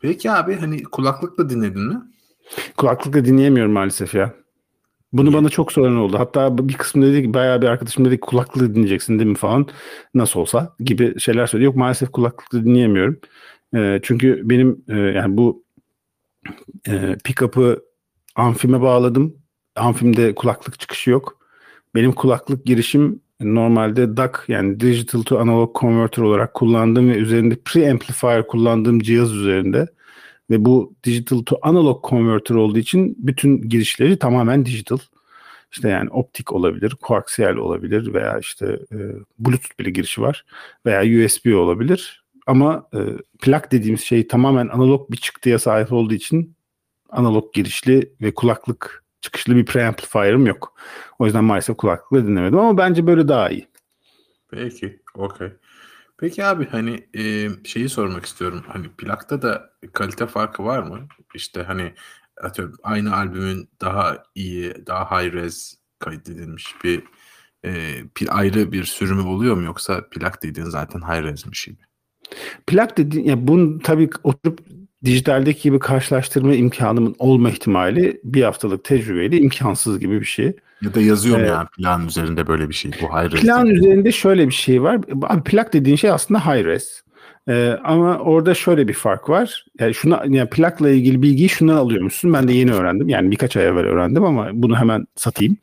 Peki 0.00 0.30
abi 0.30 0.56
hani 0.56 0.82
kulaklıkla 0.82 1.50
dinledin 1.50 1.82
mi? 1.82 2.02
Kulaklıkla 2.76 3.24
dinleyemiyorum 3.24 3.72
maalesef 3.72 4.14
ya. 4.14 4.34
Bunu 5.12 5.32
bana 5.32 5.48
çok 5.48 5.72
soran 5.72 5.96
oldu. 5.96 6.18
Hatta 6.18 6.68
bir 6.68 6.74
kısmı 6.74 7.06
dedi 7.06 7.22
ki 7.22 7.34
bayağı 7.34 7.62
bir 7.62 7.66
arkadaşım 7.66 8.04
dedi 8.04 8.20
kulaklıkla 8.20 8.74
dinleyeceksin 8.74 9.18
değil 9.18 9.30
mi 9.30 9.36
falan. 9.36 9.66
Nasıl 10.14 10.40
olsa 10.40 10.76
gibi 10.80 11.20
şeyler 11.20 11.46
söyledi. 11.46 11.66
Yok 11.66 11.76
maalesef 11.76 12.12
kulaklıkla 12.12 12.64
dinleyemiyorum. 12.64 13.20
Ee, 13.74 14.00
çünkü 14.02 14.40
benim 14.44 14.84
e, 14.88 14.96
yani 14.96 15.36
bu 15.36 15.64
e, 16.88 17.16
pick-up'ı 17.24 17.82
amfime 18.36 18.80
bağladım. 18.80 19.36
Amfimde 19.76 20.34
kulaklık 20.34 20.80
çıkışı 20.80 21.10
yok. 21.10 21.38
Benim 21.94 22.12
kulaklık 22.12 22.66
girişim 22.66 23.20
normalde 23.40 24.16
DAC 24.16 24.32
yani 24.48 24.80
Digital 24.80 25.22
to 25.22 25.38
Analog 25.38 25.76
Converter 25.80 26.22
olarak 26.22 26.54
kullandığım 26.54 27.10
ve 27.10 27.16
üzerinde 27.16 27.56
preamplifier 27.64 28.46
kullandığım 28.46 29.00
cihaz 29.00 29.32
üzerinde. 29.32 29.88
Ve 30.52 30.64
bu 30.64 30.94
digital 31.04 31.42
to 31.42 31.58
analog 31.62 32.04
converter 32.08 32.54
olduğu 32.54 32.78
için 32.78 33.16
bütün 33.18 33.68
girişleri 33.68 34.18
tamamen 34.18 34.66
digital. 34.66 34.98
İşte 35.72 35.88
yani 35.88 36.10
optik 36.10 36.52
olabilir, 36.52 36.96
koaksiyel 37.00 37.56
olabilir 37.56 38.14
veya 38.14 38.38
işte 38.38 38.66
e, 38.92 38.96
Bluetooth 39.38 39.78
bile 39.78 39.90
girişi 39.90 40.22
var 40.22 40.44
veya 40.86 41.00
USB 41.00 41.56
olabilir. 41.56 42.24
Ama 42.46 42.88
e, 42.94 42.98
plak 43.42 43.72
dediğimiz 43.72 44.00
şey 44.00 44.26
tamamen 44.26 44.68
analog 44.68 45.10
bir 45.10 45.16
çıktıya 45.16 45.58
sahip 45.58 45.92
olduğu 45.92 46.14
için 46.14 46.54
analog 47.10 47.54
girişli 47.54 48.12
ve 48.20 48.34
kulaklık 48.34 49.04
çıkışlı 49.20 49.56
bir 49.56 49.64
preamplifier'ım 49.64 50.46
yok. 50.46 50.74
O 51.18 51.26
yüzden 51.26 51.44
maalesef 51.44 51.76
kulaklıkla 51.76 52.26
dinlemedim 52.26 52.58
ama 52.58 52.78
bence 52.78 53.06
böyle 53.06 53.28
daha 53.28 53.50
iyi. 53.50 53.66
Peki, 54.50 55.00
okey. 55.14 55.48
Peki 56.18 56.44
abi 56.44 56.66
hani 56.66 57.08
e, 57.18 57.48
şeyi 57.64 57.88
sormak 57.88 58.26
istiyorum. 58.26 58.62
Hani 58.66 58.88
plakta 58.88 59.42
da 59.42 59.70
kalite 59.92 60.26
farkı 60.26 60.64
var 60.64 60.82
mı? 60.82 61.08
İşte 61.34 61.62
hani 61.62 61.94
atıyorum 62.42 62.76
aynı 62.82 63.16
albümün 63.16 63.70
daha 63.80 64.22
iyi, 64.34 64.74
daha 64.86 65.22
high 65.22 65.32
res 65.32 65.74
kaydedilmiş 65.98 66.74
bir 66.84 67.02
e, 67.64 67.70
pil- 68.14 68.30
ayrı 68.30 68.72
bir 68.72 68.84
sürümü 68.84 69.22
oluyor 69.22 69.56
mu 69.56 69.62
yoksa 69.62 70.08
plak 70.10 70.42
dediğin 70.42 70.66
zaten 70.66 71.00
high 71.00 71.22
resmiş 71.22 71.64
gibi? 71.64 71.82
Plak 72.66 72.98
dediğin, 72.98 73.24
ya 73.24 73.46
bunu 73.48 73.78
tabii 73.78 74.10
oturup 74.24 74.60
dijitaldeki 75.04 75.62
gibi 75.62 75.78
karşılaştırma 75.78 76.54
imkanımın 76.54 77.14
olma 77.18 77.50
ihtimali 77.50 78.20
bir 78.24 78.42
haftalık 78.42 78.84
tecrübeyle 78.84 79.38
imkansız 79.38 79.98
gibi 79.98 80.20
bir 80.20 80.26
şey. 80.26 80.56
Ya 80.82 80.94
da 80.94 81.00
yazıyor 81.00 81.36
mu 81.36 81.42
Evet. 81.42 81.50
yani 81.52 81.66
plan 81.76 82.06
üzerinde 82.06 82.46
böyle 82.46 82.68
bir 82.68 82.74
şey 82.74 82.90
bu 83.02 83.06
high 83.06 83.32
res? 83.32 83.40
Plan 83.40 83.66
dediğin? 83.66 83.76
üzerinde 83.84 84.12
şöyle 84.12 84.46
bir 84.48 84.52
şey 84.52 84.82
var. 84.82 85.00
Abi 85.22 85.42
plak 85.42 85.72
dediğin 85.72 85.96
şey 85.96 86.10
aslında 86.10 86.40
high 86.46 86.64
res. 86.64 87.02
Ee, 87.48 87.76
ama 87.84 88.18
orada 88.18 88.54
şöyle 88.54 88.88
bir 88.88 88.92
fark 88.92 89.28
var. 89.28 89.64
Yani 89.80 89.94
şuna 89.94 90.22
yani 90.28 90.50
plakla 90.50 90.90
ilgili 90.90 91.22
bilgiyi 91.22 91.48
şundan 91.48 91.76
alıyormuşsun. 91.76 92.32
Ben 92.32 92.48
de 92.48 92.52
yeni 92.52 92.72
öğrendim. 92.72 93.08
Yani 93.08 93.30
birkaç 93.30 93.56
ay 93.56 93.66
evvel 93.66 93.84
öğrendim 93.84 94.24
ama 94.24 94.48
bunu 94.52 94.76
hemen 94.76 95.06
satayım. 95.16 95.56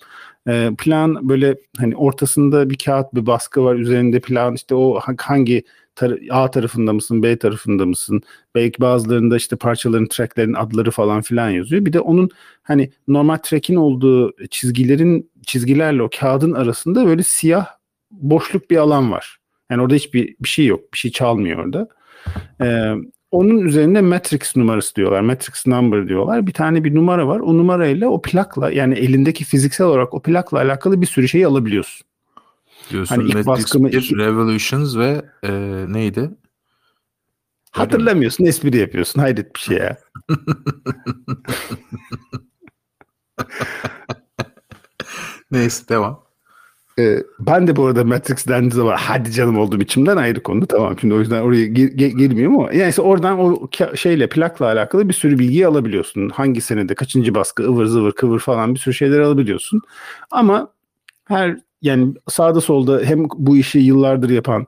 Ee, 0.48 0.70
plan 0.78 1.30
böyle 1.30 1.56
hani 1.78 1.96
ortasında 1.96 2.70
bir 2.70 2.78
kağıt 2.78 3.14
bir 3.14 3.26
baskı 3.26 3.64
var. 3.64 3.76
Üzerinde 3.76 4.20
plan 4.20 4.56
işte 4.56 4.76
o 4.76 5.00
ha- 5.00 5.16
hangi 5.20 5.64
tar- 6.00 6.32
A 6.32 6.52
tarafında 6.52 6.94
mısın, 6.94 7.24
B 7.24 7.38
tarafında 7.38 7.86
mısın? 7.86 8.22
Belki 8.56 8.82
bazılarında 8.82 9.38
işte 9.38 9.56
parçaların, 9.56 10.08
tracklerin 10.08 10.54
adları 10.54 10.92
falan 10.92 11.22
filan 11.22 11.50
yazıyor. 11.50 11.86
Bir 11.86 11.94
de 11.94 12.00
onun 12.00 12.30
hani 12.64 12.92
normal 13.08 13.38
track'in 13.38 13.76
olduğu 13.76 14.48
çizgilerin 14.48 15.32
çizgilerle 15.46 16.04
o 16.04 16.10
kağıdın 16.20 16.54
arasında 16.54 17.06
böyle 17.06 17.24
siyah 17.24 17.68
boşluk 18.12 18.72
bir 18.72 18.78
alan 18.78 19.12
var. 19.12 19.38
Yani 19.70 19.82
orada 19.82 19.96
hiçbir 19.96 20.36
bir 20.40 20.50
şey 20.50 20.66
yok. 20.66 20.94
Bir 20.94 20.98
şey 20.98 21.12
çalmıyor 21.12 21.66
orada. 21.66 21.88
Ee, 22.62 22.94
onun 23.32 23.58
üzerinde 23.60 24.02
matrix 24.02 24.56
numarası 24.56 24.96
diyorlar. 24.96 25.22
Matrix 25.22 25.68
number 25.68 26.08
diyorlar. 26.08 26.48
Bir 26.48 26.54
tane 26.54 26.84
bir 26.84 26.96
numara 26.96 27.28
var. 27.28 27.40
O 27.40 27.58
numarayla 27.58 28.10
o 28.10 28.22
plakla 28.22 28.72
yani 28.72 28.94
elindeki 28.94 29.44
fiziksel 29.46 29.88
olarak 29.88 30.14
o 30.14 30.22
plakla 30.22 30.58
alakalı 30.58 31.02
bir 31.02 31.08
sürü 31.08 31.28
şeyi 31.28 31.48
alabiliyorsun. 31.48 32.09
Diyorsun 32.90 33.16
Hani 33.16 33.28
ilk 33.28 33.36
Matrix 33.36 33.48
baskımı- 33.66 33.92
1, 33.92 34.18
Revolutions 34.18 34.98
ve 34.98 35.22
e, 35.44 35.52
neydi? 35.94 36.32
Hatırlamıyorsun, 37.72 38.46
espri 38.46 38.78
yapıyorsun. 38.78 39.20
Hayret 39.22 39.56
bir 39.56 39.60
şey 39.60 39.78
ya. 39.78 39.98
Neyse 45.52 45.88
devam. 45.90 46.24
Ee, 47.00 47.24
ben 47.40 47.68
de 47.68 47.76
bu 47.76 47.86
arada 47.86 48.04
Matrix 48.04 48.48
dendiği 48.48 48.72
zaman 48.72 48.96
hadi 49.00 49.32
canım 49.32 49.58
olduğum 49.58 49.82
içimden 49.82 50.18
ayrı 50.18 50.44
konu. 50.44 50.68
Tamam 50.68 51.00
şimdi 51.00 51.14
o 51.14 51.20
yüzden 51.20 51.42
oraya 51.42 51.66
gir, 51.66 51.90
ge- 51.92 52.18
girmiyorum 52.18 52.60
ama 52.60 52.74
yani 52.74 52.90
işte 52.90 53.02
oradan 53.02 53.40
o 53.40 53.70
şeyle 53.96 54.30
plakla 54.30 54.66
alakalı 54.66 55.10
bir 55.10 55.14
sürü 55.14 55.40
bilgiyi 55.40 55.68
alabiliyorsun. 55.68 56.30
Hangi 56.30 56.62
senede 56.62 56.96
kaçıncı 56.96 57.36
baskı 57.36 57.64
ıvır 57.64 57.86
zıvır 57.86 58.12
kıvır 58.12 58.40
falan 58.40 58.74
bir 58.74 58.80
sürü 58.80 58.94
şeyler 58.94 59.20
alabiliyorsun. 59.20 59.82
Ama 60.32 60.72
her 61.26 61.58
yani 61.82 62.14
sağda 62.28 62.62
solda 62.62 63.02
hem 63.04 63.26
bu 63.36 63.58
işi 63.58 63.80
yıllardır 63.80 64.30
yapan 64.30 64.68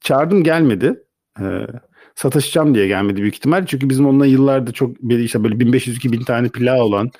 çağırdım 0.00 0.44
gelmedi. 0.44 1.02
Ee, 1.40 1.66
sataşacağım 2.14 2.74
diye 2.74 2.86
gelmedi 2.86 3.20
büyük 3.20 3.34
ihtimal. 3.34 3.66
Çünkü 3.66 3.90
bizim 3.90 4.06
onunla 4.06 4.26
yıllardır 4.26 4.72
çok 4.72 4.96
işte 5.10 5.44
böyle 5.44 5.54
1500-2000 5.54 6.24
tane 6.24 6.48
plağı 6.48 6.82
olan 6.82 7.10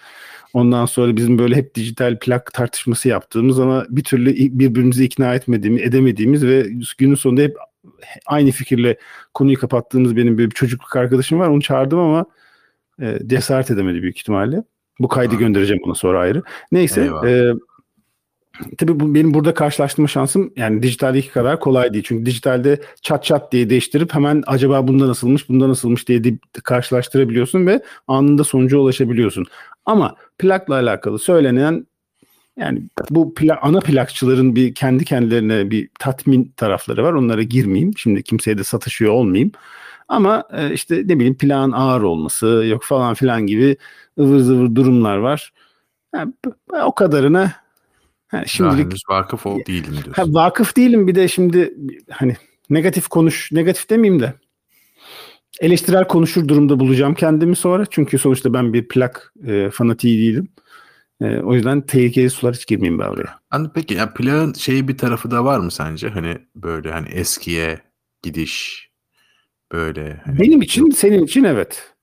Ondan 0.54 0.87
sonra 0.87 1.16
bizim 1.16 1.38
böyle 1.38 1.57
hep 1.57 1.74
dijital 1.74 2.18
plak 2.18 2.52
tartışması 2.52 3.09
yaptığımız 3.09 3.61
ama 3.61 3.87
bir 3.88 4.04
türlü 4.04 4.35
birbirimizi 4.59 5.04
ikna 5.04 5.35
etmediğimiz, 5.35 5.83
edemediğimiz 5.83 6.46
ve 6.46 6.66
günün 6.98 7.14
sonunda 7.14 7.42
hep 7.42 7.57
aynı 8.26 8.50
fikirle 8.50 8.98
konuyu 9.35 9.59
kapattığımız 9.59 10.16
benim 10.16 10.38
bir 10.38 10.50
çocukluk 10.50 10.96
arkadaşım 10.96 11.38
var. 11.38 11.48
Onu 11.48 11.61
çağırdım 11.61 11.98
ama 11.98 12.26
e, 13.02 13.18
cesaret 13.26 13.70
edemedi 13.70 14.02
büyük 14.02 14.18
ihtimalle. 14.18 14.64
Bu 14.98 15.09
kaydı 15.09 15.35
Ha. 15.35 15.40
göndereceğim 15.40 15.83
ona 15.85 15.94
sonra 15.94 16.20
ayrı. 16.20 16.42
Neyse. 16.72 17.02
Eyvallah. 17.02 17.28
E, 17.28 17.52
tabii 18.78 19.00
bu, 19.00 19.14
benim 19.14 19.34
burada 19.34 19.54
karşılaştırma 19.54 20.08
şansım 20.08 20.52
yani 20.56 20.82
dijitaldeki 20.82 21.30
kadar 21.30 21.60
kolay 21.60 21.92
değil. 21.92 22.04
Çünkü 22.06 22.26
dijitalde 22.26 22.80
çat 23.02 23.24
çat 23.24 23.52
diye 23.52 23.70
değiştirip 23.70 24.14
hemen 24.14 24.42
acaba 24.46 24.88
bunda 24.88 25.08
nasılmış, 25.08 25.48
bunda 25.48 25.68
nasılmış 25.68 26.08
diye 26.08 26.22
karşılaştırabiliyorsun 26.64 27.66
ve 27.66 27.82
anında 28.08 28.44
sonuca 28.44 28.78
ulaşabiliyorsun. 28.78 29.46
Ama 29.86 30.16
plakla 30.38 30.74
alakalı 30.74 31.18
söylenen 31.18 31.86
yani 32.56 32.82
bu 33.10 33.34
pla- 33.36 33.58
ana 33.62 33.80
plakçıların 33.80 34.56
bir 34.56 34.74
kendi 34.74 35.04
kendilerine 35.04 35.70
bir 35.70 35.88
tatmin 35.98 36.52
tarafları 36.56 37.04
var. 37.04 37.12
Onlara 37.12 37.42
girmeyeyim. 37.42 37.92
Şimdi 37.98 38.22
kimseye 38.22 38.58
de 38.58 38.64
satışıyor 38.64 39.12
olmayayım. 39.12 39.52
Ama 40.08 40.44
e, 40.52 40.72
işte 40.72 40.96
ne 40.96 41.16
bileyim 41.16 41.38
plan 41.38 41.70
ağır 41.72 42.02
olması 42.02 42.46
yok 42.46 42.82
falan 42.84 43.14
filan 43.14 43.46
gibi 43.46 43.76
ıvır 44.18 44.38
zıvır 44.38 44.74
durumlar 44.74 45.16
var. 45.16 45.52
Yani, 46.14 46.32
o 46.84 46.94
kadarına 46.94 47.52
Daha 48.35 48.47
şimdilik 48.47 48.85
henüz 48.85 49.03
vakıf 49.09 49.47
ol 49.47 49.61
değilim 49.66 49.92
diyorsun. 49.92 50.12
ha, 50.12 50.25
vakıf 50.27 50.77
değilim 50.77 51.07
bir 51.07 51.14
de 51.14 51.29
şimdi 51.29 51.75
hani 52.11 52.37
negatif 52.70 53.09
konuş 53.09 53.53
negatif 53.53 53.90
demeyeyim 53.90 54.23
de 54.23 54.35
eleştirel 55.61 56.07
konuşur 56.07 56.49
durumda 56.49 56.81
bulacağım 56.81 57.14
kendimi 57.14 57.57
sonra. 57.57 57.87
Çünkü 57.90 58.18
sonuçta 58.18 58.53
ben 58.53 58.73
bir 58.73 58.88
plak 58.88 59.33
e, 59.47 59.70
fanatiği 59.70 60.18
değilim. 60.18 60.49
E, 61.20 61.38
o 61.38 61.55
yüzden 61.55 61.81
tehlikeli 61.81 62.31
sular 62.31 62.55
hiç 62.55 62.66
girmeyeyim 62.66 62.99
ben 62.99 63.07
oraya. 63.07 63.38
Hani 63.51 63.68
peki 63.75 63.94
ya 63.94 64.14
plağın 64.14 64.53
şeyi 64.53 64.88
bir 64.88 64.99
tarafı 64.99 65.31
da 65.31 65.44
var 65.44 65.59
mı 65.59 65.70
sence? 65.70 66.09
Hani 66.09 66.38
böyle 66.57 66.92
hani 66.92 67.09
eskiye 67.09 67.81
gidiş 68.23 68.88
böyle. 69.73 70.20
Hani 70.25 70.40
Benim 70.40 70.62
için 70.62 70.90
senin 70.90 71.25
için 71.25 71.44
evet. 71.44 71.93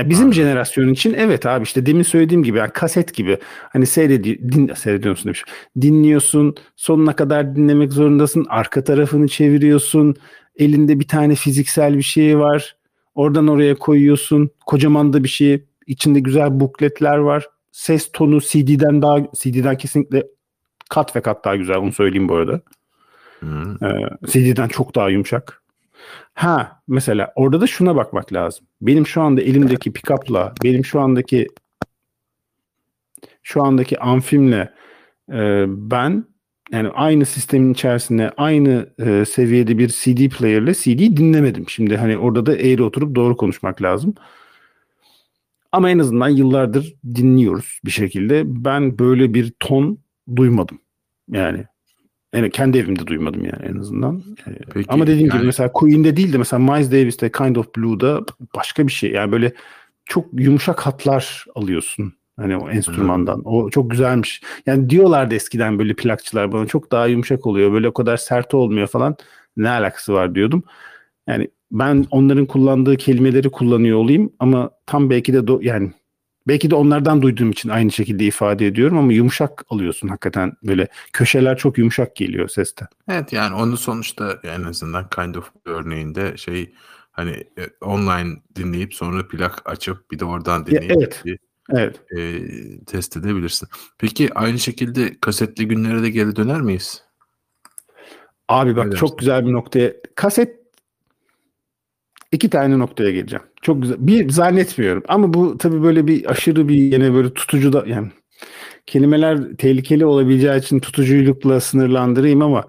Ya 0.00 0.08
bizim 0.08 0.24
Anladım. 0.24 0.42
jenerasyon 0.42 0.88
için 0.88 1.14
evet 1.14 1.46
abi 1.46 1.62
işte 1.62 1.86
demin 1.86 2.02
söylediğim 2.02 2.42
gibi 2.42 2.58
yani 2.58 2.70
kaset 2.70 3.14
gibi 3.14 3.38
hani 3.72 3.86
seyredi 3.86 4.52
din, 4.52 4.74
seyrediyorsun 4.74 5.24
demiş. 5.24 5.44
Dinliyorsun 5.80 6.54
sonuna 6.76 7.16
kadar 7.16 7.56
dinlemek 7.56 7.92
zorundasın. 7.92 8.46
Arka 8.48 8.84
tarafını 8.84 9.28
çeviriyorsun. 9.28 10.16
Elinde 10.56 11.00
bir 11.00 11.08
tane 11.08 11.34
fiziksel 11.34 11.96
bir 11.96 12.02
şey 12.02 12.38
var. 12.38 12.76
Oradan 13.14 13.48
oraya 13.48 13.74
koyuyorsun. 13.74 14.50
Kocaman 14.66 15.12
da 15.12 15.24
bir 15.24 15.28
şey. 15.28 15.64
İçinde 15.86 16.20
güzel 16.20 16.60
bukletler 16.60 17.16
var. 17.16 17.46
Ses 17.72 18.12
tonu 18.12 18.40
CD'den 18.40 19.02
daha 19.02 19.18
CD'den 19.36 19.76
kesinlikle 19.76 20.26
kat 20.90 21.16
ve 21.16 21.20
kat 21.20 21.44
daha 21.44 21.56
güzel 21.56 21.76
onu 21.76 21.92
söyleyeyim 21.92 22.28
bu 22.28 22.34
arada. 22.34 22.60
Hı. 23.40 23.76
Ee, 23.82 24.26
CD'den 24.26 24.68
çok 24.68 24.94
daha 24.94 25.10
yumuşak. 25.10 25.59
Ha 26.34 26.82
mesela 26.88 27.32
orada 27.36 27.60
da 27.60 27.66
şuna 27.66 27.96
bakmak 27.96 28.32
lazım. 28.32 28.66
Benim 28.82 29.06
şu 29.06 29.22
anda 29.22 29.40
elimdeki 29.40 29.92
pick-up'la 29.92 30.54
benim 30.64 30.84
şu 30.84 31.00
andaki 31.00 31.48
şu 33.42 33.62
andaki 33.62 34.00
Amfim'le 34.00 34.68
e, 35.32 35.64
ben 35.68 36.24
yani 36.72 36.88
aynı 36.88 37.26
sistemin 37.26 37.72
içerisinde 37.72 38.30
aynı 38.36 38.86
e, 38.98 39.24
seviyede 39.24 39.78
bir 39.78 39.88
CD 39.88 40.28
player'le 40.28 40.72
CD 40.72 41.16
dinlemedim. 41.16 41.68
Şimdi 41.68 41.96
hani 41.96 42.18
orada 42.18 42.46
da 42.46 42.56
eğri 42.56 42.82
oturup 42.82 43.14
doğru 43.14 43.36
konuşmak 43.36 43.82
lazım. 43.82 44.14
Ama 45.72 45.90
en 45.90 45.98
azından 45.98 46.28
yıllardır 46.28 46.94
dinliyoruz 47.14 47.80
bir 47.84 47.90
şekilde. 47.90 48.42
Ben 48.46 48.98
böyle 48.98 49.34
bir 49.34 49.52
ton 49.60 49.98
duymadım. 50.36 50.78
Yani 51.28 51.64
yani 52.34 52.50
kendi 52.50 52.78
evimde 52.78 53.06
duymadım 53.06 53.44
yani 53.44 53.62
en 53.74 53.76
azından. 53.76 54.22
Ee, 54.48 54.50
Peki, 54.74 54.90
Ama 54.92 55.06
dediğim 55.06 55.28
yani- 55.28 55.36
gibi 55.38 55.46
mesela 55.46 55.72
Queen'de 55.72 56.16
değil 56.16 56.32
de 56.32 56.38
mesela 56.38 56.72
Miles 56.72 56.90
Davis'te 56.92 57.32
Kind 57.32 57.56
of 57.56 57.76
Blue'da 57.76 58.20
başka 58.56 58.86
bir 58.86 58.92
şey. 58.92 59.10
Yani 59.10 59.32
böyle 59.32 59.52
çok 60.06 60.26
yumuşak 60.32 60.80
hatlar 60.80 61.44
alıyorsun. 61.54 62.12
Hani 62.36 62.56
o 62.56 62.70
enstrümandan. 62.70 63.42
O 63.44 63.70
çok 63.70 63.90
güzelmiş. 63.90 64.42
Yani 64.66 64.90
diyorlardı 64.90 65.34
eskiden 65.34 65.78
böyle 65.78 65.94
plakçılar 65.94 66.52
bana 66.52 66.66
çok 66.66 66.92
daha 66.92 67.06
yumuşak 67.06 67.46
oluyor. 67.46 67.72
Böyle 67.72 67.88
o 67.88 67.92
kadar 67.92 68.16
sert 68.16 68.54
olmuyor 68.54 68.86
falan. 68.86 69.16
Ne 69.56 69.68
alakası 69.68 70.12
var 70.12 70.34
diyordum. 70.34 70.62
Yani 71.28 71.48
ben 71.72 72.06
onların 72.10 72.46
kullandığı 72.46 72.96
kelimeleri 72.96 73.50
kullanıyor 73.50 73.98
olayım 73.98 74.32
ama 74.38 74.70
tam 74.86 75.10
belki 75.10 75.32
de 75.32 75.38
do- 75.38 75.64
yani 75.64 75.92
belki 76.48 76.70
de 76.70 76.74
onlardan 76.74 77.22
duyduğum 77.22 77.50
için 77.50 77.68
aynı 77.68 77.92
şekilde 77.92 78.24
ifade 78.24 78.66
ediyorum 78.66 78.98
ama 78.98 79.12
yumuşak 79.12 79.64
alıyorsun 79.68 80.08
hakikaten 80.08 80.52
böyle 80.62 80.88
köşeler 81.12 81.56
çok 81.58 81.78
yumuşak 81.78 82.16
geliyor 82.16 82.48
seste. 82.48 82.86
Evet 83.08 83.32
yani 83.32 83.54
onu 83.54 83.76
sonuçta 83.76 84.38
en 84.42 84.62
azından 84.62 85.08
kind 85.10 85.34
of 85.34 85.50
örneğinde 85.64 86.36
şey 86.36 86.74
hani 87.12 87.30
e, 87.30 87.84
online 87.84 88.36
dinleyip 88.56 88.94
sonra 88.94 89.28
plak 89.28 89.62
açıp 89.64 90.10
bir 90.10 90.18
de 90.18 90.24
oradan 90.24 90.66
dinleyip 90.66 90.92
evet. 90.96 91.22
bir, 91.24 91.38
Evet. 91.72 92.00
e, 92.18 92.40
test 92.84 93.16
edebilirsin. 93.16 93.68
Peki 93.98 94.34
aynı 94.34 94.58
şekilde 94.58 95.16
kasetli 95.20 95.68
günlere 95.68 96.02
de 96.02 96.10
geri 96.10 96.36
döner 96.36 96.60
miyiz? 96.60 97.02
Abi 98.48 98.76
bak 98.76 98.86
Ne 98.86 98.96
çok 98.96 99.08
dersin? 99.08 99.16
güzel 99.18 99.46
bir 99.46 99.52
noktaya 99.52 99.92
kaset 100.14 100.59
iki 102.32 102.50
tane 102.50 102.78
noktaya 102.78 103.10
geleceğim. 103.10 103.44
Çok 103.62 103.82
güzel. 103.82 103.96
Bir 104.00 104.30
zannetmiyorum 104.30 105.02
ama 105.08 105.34
bu 105.34 105.58
tabii 105.58 105.82
böyle 105.82 106.06
bir 106.06 106.30
aşırı 106.30 106.68
bir 106.68 106.74
yine 106.74 107.14
böyle 107.14 107.34
tutucu 107.34 107.72
da 107.72 107.84
yani 107.86 108.08
kelimeler 108.86 109.56
tehlikeli 109.56 110.06
olabileceği 110.06 110.58
için 110.58 110.80
tutuculukla 110.80 111.60
sınırlandırayım 111.60 112.42
ama 112.42 112.64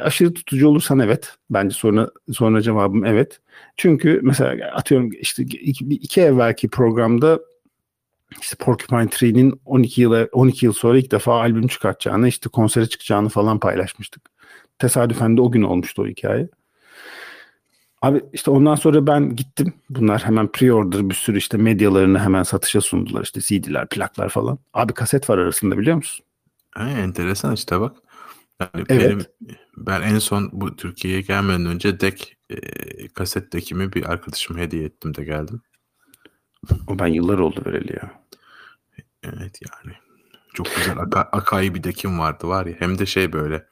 aşırı 0.00 0.34
tutucu 0.34 0.68
olursan 0.68 0.98
evet. 0.98 1.34
Bence 1.50 1.74
sonra 1.74 2.10
sonra 2.32 2.62
cevabım 2.62 3.04
evet. 3.04 3.40
Çünkü 3.76 4.20
mesela 4.22 4.70
atıyorum 4.74 5.10
işte 5.20 5.42
iki, 5.42 5.84
iki 5.84 6.20
evvelki 6.20 6.68
programda 6.68 7.40
işte 8.40 8.56
Porcupine 8.56 9.08
Tree'nin 9.08 9.60
12 9.64 10.02
yıl 10.02 10.26
12 10.32 10.66
yıl 10.66 10.72
sonra 10.72 10.98
ilk 10.98 11.12
defa 11.12 11.40
albüm 11.40 11.66
çıkartacağını, 11.66 12.28
işte 12.28 12.48
konsere 12.48 12.86
çıkacağını 12.86 13.28
falan 13.28 13.60
paylaşmıştık. 13.60 14.22
Tesadüfen 14.78 15.36
de 15.36 15.40
o 15.40 15.50
gün 15.50 15.62
olmuştu 15.62 16.02
o 16.02 16.06
hikaye. 16.06 16.48
Abi 18.02 18.22
işte 18.32 18.50
ondan 18.50 18.74
sonra 18.74 19.06
ben 19.06 19.36
gittim. 19.36 19.74
Bunlar 19.90 20.24
hemen 20.24 20.46
pre-order 20.46 21.10
bir 21.10 21.14
sürü 21.14 21.38
işte 21.38 21.56
medyalarını 21.56 22.18
hemen 22.18 22.42
satışa 22.42 22.80
sundular. 22.80 23.22
İşte 23.22 23.40
CD'ler, 23.40 23.88
plaklar 23.88 24.28
falan. 24.28 24.58
Abi 24.74 24.92
kaset 24.94 25.30
var 25.30 25.38
arasında 25.38 25.78
biliyor 25.78 25.96
musun? 25.96 26.24
Ha, 26.70 26.88
enteresan 26.88 27.54
işte 27.54 27.80
bak. 27.80 27.96
Yani 28.60 28.84
Evet. 28.88 28.90
benim 28.90 29.24
ben 29.76 30.02
en 30.02 30.18
son 30.18 30.50
bu 30.52 30.76
Türkiye'ye 30.76 31.20
gelmeden 31.20 31.66
önce 31.66 32.00
dek 32.00 32.36
e, 32.50 32.58
kaset 33.08 33.52
dekimi 33.52 33.92
bir 33.92 34.10
arkadaşım 34.12 34.58
hediye 34.58 34.84
ettim 34.84 35.14
de 35.14 35.24
geldim. 35.24 35.62
O 36.86 36.98
ben 36.98 37.06
yıllar 37.06 37.38
oldu 37.38 37.62
vereli 37.66 37.92
ya. 37.92 38.10
Evet 39.22 39.60
yani. 39.62 39.96
Çok 40.54 40.66
güzel 40.76 40.98
aka, 40.98 41.20
Akai 41.20 41.74
bir 41.74 41.82
dekim 41.84 42.18
vardı 42.18 42.48
var 42.48 42.66
ya. 42.66 42.74
Hem 42.78 42.98
de 42.98 43.06
şey 43.06 43.32
böyle 43.32 43.66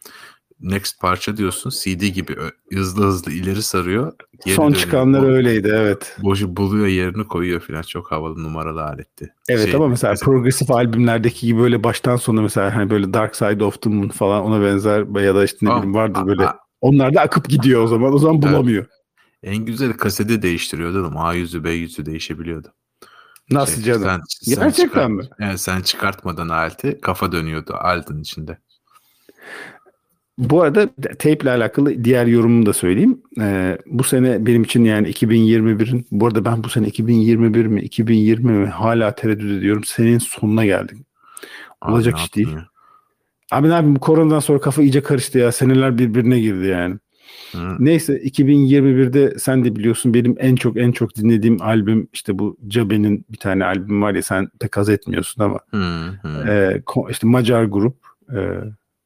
next 0.61 1.01
parça 1.01 1.37
diyorsun 1.37 1.71
CD 1.71 2.03
gibi 2.09 2.37
hızlı 2.73 3.07
hızlı 3.07 3.33
ileri 3.33 3.63
sarıyor. 3.63 4.13
geri 4.45 4.55
Son 4.55 4.67
dönüyor. 4.67 4.81
çıkanlar 4.83 5.21
Bo- 5.21 5.27
öyleydi 5.33 5.69
evet. 5.75 6.17
Boşu 6.23 6.57
buluyor 6.57 6.87
yerini 6.87 7.25
koyuyor 7.25 7.61
filan. 7.61 7.83
Çok 7.83 8.13
havalı 8.13 8.43
numaralı 8.43 8.85
aletti. 8.85 9.35
Evet 9.49 9.65
Şey, 9.65 9.75
ama 9.75 9.89
mesela 9.89 10.13
kaset- 10.13 10.25
progresif 10.25 10.71
albümlerdeki 10.71 11.47
gibi 11.47 11.61
böyle 11.61 11.85
baştan 11.85 12.17
sona 12.17 12.43
mesela 12.43 12.77
hani 12.77 12.91
böyle 12.91 13.15
Dark 13.15 13.37
Side 13.37 13.65
of 13.65 13.83
the 13.83 13.91
Moon 13.91 14.09
falan 14.09 14.43
ona 14.43 14.63
benzer 14.63 15.23
ya 15.23 15.35
da 15.35 15.45
işte 15.45 15.59
ne 15.63 15.69
Tamam. 15.69 15.83
bileyim 15.83 15.95
vardır 15.95 16.21
A- 16.21 16.27
böyle. 16.27 16.47
a- 16.49 16.59
Onlar 16.81 17.15
da 17.15 17.21
akıp 17.21 17.49
gidiyor 17.49 17.83
o 17.83 17.87
zaman. 17.87 18.15
O 18.15 18.19
zaman 18.19 18.43
bulamıyor. 18.43 18.87
en 19.43 19.57
güzel 19.57 19.93
kaseti 19.93 20.43
değiştiriyordu 20.43 21.07
ama 21.07 21.25
A 21.29 21.35
yüzü 21.35 21.65
B 21.65 21.71
yüzü 21.71 22.07
değişebiliyordu. 22.07 22.69
Nasıl 23.51 23.75
Şey, 23.75 23.85
canım? 23.85 24.03
Sen, 24.03 24.21
sen 24.55 24.65
Gerçekten 24.65 24.85
çıkart- 24.89 25.11
mi? 25.11 25.23
Evet, 25.41 25.61
sen 25.61 25.81
çıkartmadan 25.81 26.49
aleti 26.49 26.99
kafa 27.03 27.33
dönüyordu 27.33 27.75
altın 27.75 28.21
içinde. 28.21 28.59
Bu 30.39 30.63
arada 30.63 30.89
tape 31.19 31.33
ile 31.33 31.51
alakalı 31.51 32.05
diğer 32.05 32.27
yorumumu 32.27 32.67
da 32.67 32.73
söyleyeyim. 32.73 33.23
Ee, 33.41 33.79
bu 33.87 34.05
sene 34.05 34.47
benim 34.47 34.63
için 34.63 34.85
yani 34.85 35.09
2021'in 35.09 36.07
bu 36.11 36.27
arada 36.27 36.45
ben 36.45 36.65
bu 36.65 36.69
sene 36.69 36.87
2021 36.87 37.67
mi 37.67 37.81
2020 37.81 38.53
mi 38.53 38.67
hala 38.67 39.15
tereddüt 39.15 39.59
ediyorum. 39.59 39.85
Senin 39.85 40.19
sonuna 40.19 40.65
geldik. 40.65 40.99
Abi 41.81 41.93
Olacak 41.93 42.15
ne 42.15 42.21
iş 42.21 42.37
değil. 42.37 42.53
ya? 42.53 42.69
Abi 43.51 43.69
ne 43.69 43.73
yapayım 43.73 43.97
bu 43.97 44.01
koronadan 44.01 44.39
sonra 44.39 44.61
kafa 44.61 44.83
iyice 44.83 45.03
karıştı 45.03 45.39
ya. 45.39 45.53
Seneler 45.53 45.99
birbirine 45.99 46.41
girdi 46.41 46.67
yani. 46.67 46.97
Hı. 47.53 47.77
Neyse 47.79 48.19
2021'de 48.19 49.39
sen 49.39 49.65
de 49.65 49.77
biliyorsun 49.77 50.15
benim 50.15 50.37
en 50.39 50.57
çok 50.57 50.77
en 50.77 50.93
çok 50.93 51.17
dinlediğim 51.17 51.63
albüm 51.63 52.09
işte 52.13 52.39
bu 52.39 52.57
Cabe'nin 52.69 53.27
bir 53.31 53.39
tane 53.39 53.65
albüm 53.65 54.03
var 54.03 54.15
ya 54.15 54.23
sen 54.23 54.49
pek 54.61 54.77
haz 54.77 54.89
etmiyorsun 54.89 55.43
ama 55.43 55.61
Hı, 55.71 55.77
hı. 56.23 56.49
e, 56.49 56.83
işte 57.11 57.27
Macar 57.27 57.65
grup 57.65 57.97
e, 58.35 58.39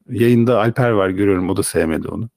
yayında 0.09 0.61
Alper 0.61 0.91
var 0.91 1.09
görüyorum 1.09 1.51
o 1.51 1.57
da 1.57 1.63
sevmedi 1.63 2.09
onu. 2.09 2.29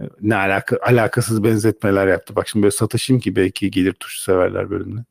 E, 0.00 0.04
Ne 0.20 0.36
alaka, 0.36 0.78
alakasız 0.82 1.44
benzetmeler 1.44 2.06
yaptı. 2.06 2.36
Bak 2.36 2.48
şimdi 2.48 2.62
böyle 2.62 2.70
satışayım 2.72 3.20
ki 3.20 3.36
belki 3.36 3.70
gelir 3.70 3.92
tuşu 3.92 4.22
severler 4.22 4.70
bölümüne. 4.70 5.04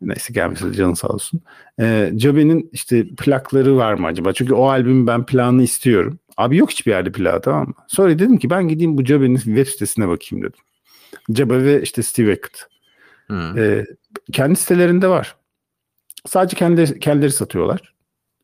Neyse 0.00 0.32
gelmese 0.32 0.68
de 0.68 0.72
canı 0.72 0.96
sağ 0.96 1.08
olsun. 1.08 1.40
E, 1.80 2.12
Cabe'nin 2.16 2.70
işte 2.72 3.06
plakları 3.08 3.76
var 3.76 3.94
mı 3.94 4.06
acaba? 4.06 4.32
Çünkü 4.32 4.54
o 4.54 4.68
albümün 4.68 5.06
ben 5.06 5.26
planını 5.26 5.62
istiyorum. 5.62 6.18
Abi 6.36 6.56
yok 6.56 6.70
hiçbir 6.70 6.90
yerde 6.90 7.12
plağı 7.12 7.40
tamam 7.42 7.68
mı? 7.68 7.74
Sonra 7.88 8.08
dedim 8.18 8.38
ki 8.38 8.50
ben 8.50 8.68
gideyim 8.68 8.98
bu 8.98 9.04
Cabe'nin 9.04 9.36
web 9.36 9.66
sitesine 9.66 10.08
bakayım 10.08 10.44
dedim. 10.44 10.60
Cabe 11.32 11.64
ve 11.64 11.82
işte 11.82 12.02
Steve 12.02 12.30
Hackett. 12.30 12.66
Hı. 13.30 13.60
E, 13.60 13.86
kendi 14.32 14.56
sitelerinde 14.56 15.08
var. 15.08 15.36
Sadece 16.26 16.56
kendileri, 16.56 17.00
kendileri 17.00 17.32
satıyorlar. 17.32 17.94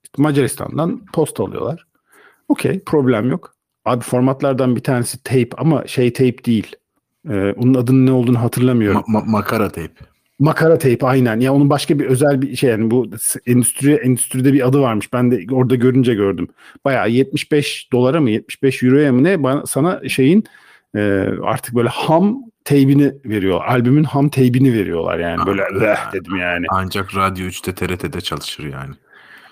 İşte 0.05 0.23
Macaristan'dan 0.23 1.07
posta 1.13 1.45
alıyorlar. 1.45 1.87
Okey 2.49 2.81
problem 2.87 3.31
yok. 3.31 3.55
Abi 3.85 4.05
formatlardan 4.05 4.77
bir 4.77 4.81
tanesi 4.81 5.23
tape 5.23 5.49
ama 5.57 5.87
şey 5.87 6.13
tape 6.13 6.45
değil. 6.45 6.77
Ee, 7.31 7.53
onun 7.57 7.75
adının 7.75 8.07
ne 8.07 8.13
olduğunu 8.13 8.41
hatırlamıyorum. 8.43 9.01
Ma- 9.01 9.19
ma- 9.19 9.31
makara 9.31 9.69
teyp. 9.69 9.93
Makara 10.39 10.79
tape 10.79 11.07
aynen. 11.07 11.41
Ya 11.41 11.55
onun 11.55 11.71
başka 11.71 11.99
bir 11.99 12.05
özel 12.05 12.43
bir 12.43 12.57
şey 12.57 12.71
yani 12.71 12.91
bu 12.91 13.11
endüstri 13.47 13.93
endüstride 13.95 14.53
bir 14.53 14.69
adı 14.69 14.81
varmış. 14.81 15.13
Ben 15.13 15.31
de 15.31 15.55
orada 15.55 15.75
görünce 15.75 16.15
gördüm. 16.15 16.49
Bayağı 16.85 17.11
75 17.11 17.89
dolara 17.93 18.21
mı 18.21 18.31
75 18.31 18.83
euroya 18.83 19.13
mı 19.13 19.25
ne 19.25 19.43
bana 19.43 19.67
sana 19.67 20.09
şeyin 20.09 20.45
e, 20.97 21.01
artık 21.43 21.75
böyle 21.75 21.89
ham 21.89 22.39
teybini 22.65 23.13
veriyor. 23.25 23.61
Albümün 23.65 24.05
ham 24.05 24.29
teybini 24.29 24.73
veriyorlar 24.73 25.19
yani. 25.19 25.47
Böyle 25.47 25.63
"Veh" 25.81 26.13
dedim 26.13 26.37
yani. 26.37 26.67
Ancak 26.71 27.17
Radyo 27.17 27.47
3'te 27.47 27.75
TRT'de 27.75 28.21
çalışır 28.21 28.65
yani. 28.65 28.95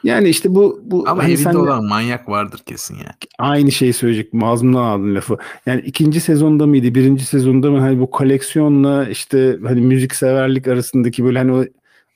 Yani 0.04 0.28
işte 0.28 0.54
bu 0.54 0.80
bu 0.84 1.04
Ama 1.08 1.22
hani 1.22 1.32
evinde 1.32 1.42
sen 1.42 1.54
olan 1.54 1.84
manyak 1.84 2.28
vardır 2.28 2.60
kesin 2.66 2.94
ya. 2.94 3.14
aynı 3.38 3.72
şeyi 3.72 3.92
söyleyecek. 3.92 4.32
Ağzımdan 4.42 4.82
aldın 4.84 5.14
lafı. 5.14 5.36
Yani 5.66 5.80
ikinci 5.80 6.20
sezonda 6.20 6.66
mıydı? 6.66 6.94
Birinci 6.94 7.24
sezonda 7.24 7.70
mı? 7.70 7.80
Hani 7.80 8.00
bu 8.00 8.10
koleksiyonla 8.10 9.08
işte 9.08 9.58
hani 9.66 9.80
müzik 9.80 10.14
severlik 10.14 10.68
arasındaki 10.68 11.24
böyle 11.24 11.38
hani 11.38 11.52
o 11.52 11.64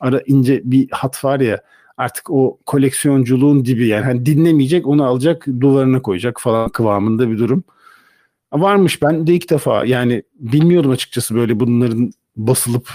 ara 0.01 0.21
ince 0.27 0.61
bir 0.65 0.91
hat 0.91 1.25
var 1.25 1.41
ya 1.41 1.61
artık 1.97 2.31
o 2.31 2.59
koleksiyonculuğun 2.67 3.65
dibi 3.65 3.87
yani 3.87 4.05
hani 4.05 4.27
dinlemeyecek 4.27 4.87
onu 4.87 5.05
alacak 5.05 5.47
duvarına 5.61 6.03
koyacak 6.03 6.41
falan 6.41 6.69
kıvamında 6.69 7.31
bir 7.31 7.39
durum. 7.39 7.65
Varmış 8.53 9.03
ben 9.03 9.27
de 9.27 9.35
ilk 9.35 9.51
defa 9.51 9.85
yani 9.85 10.23
bilmiyordum 10.35 10.91
açıkçası 10.91 11.35
böyle 11.35 11.61
bunların 11.61 12.13
basılıp 12.37 12.89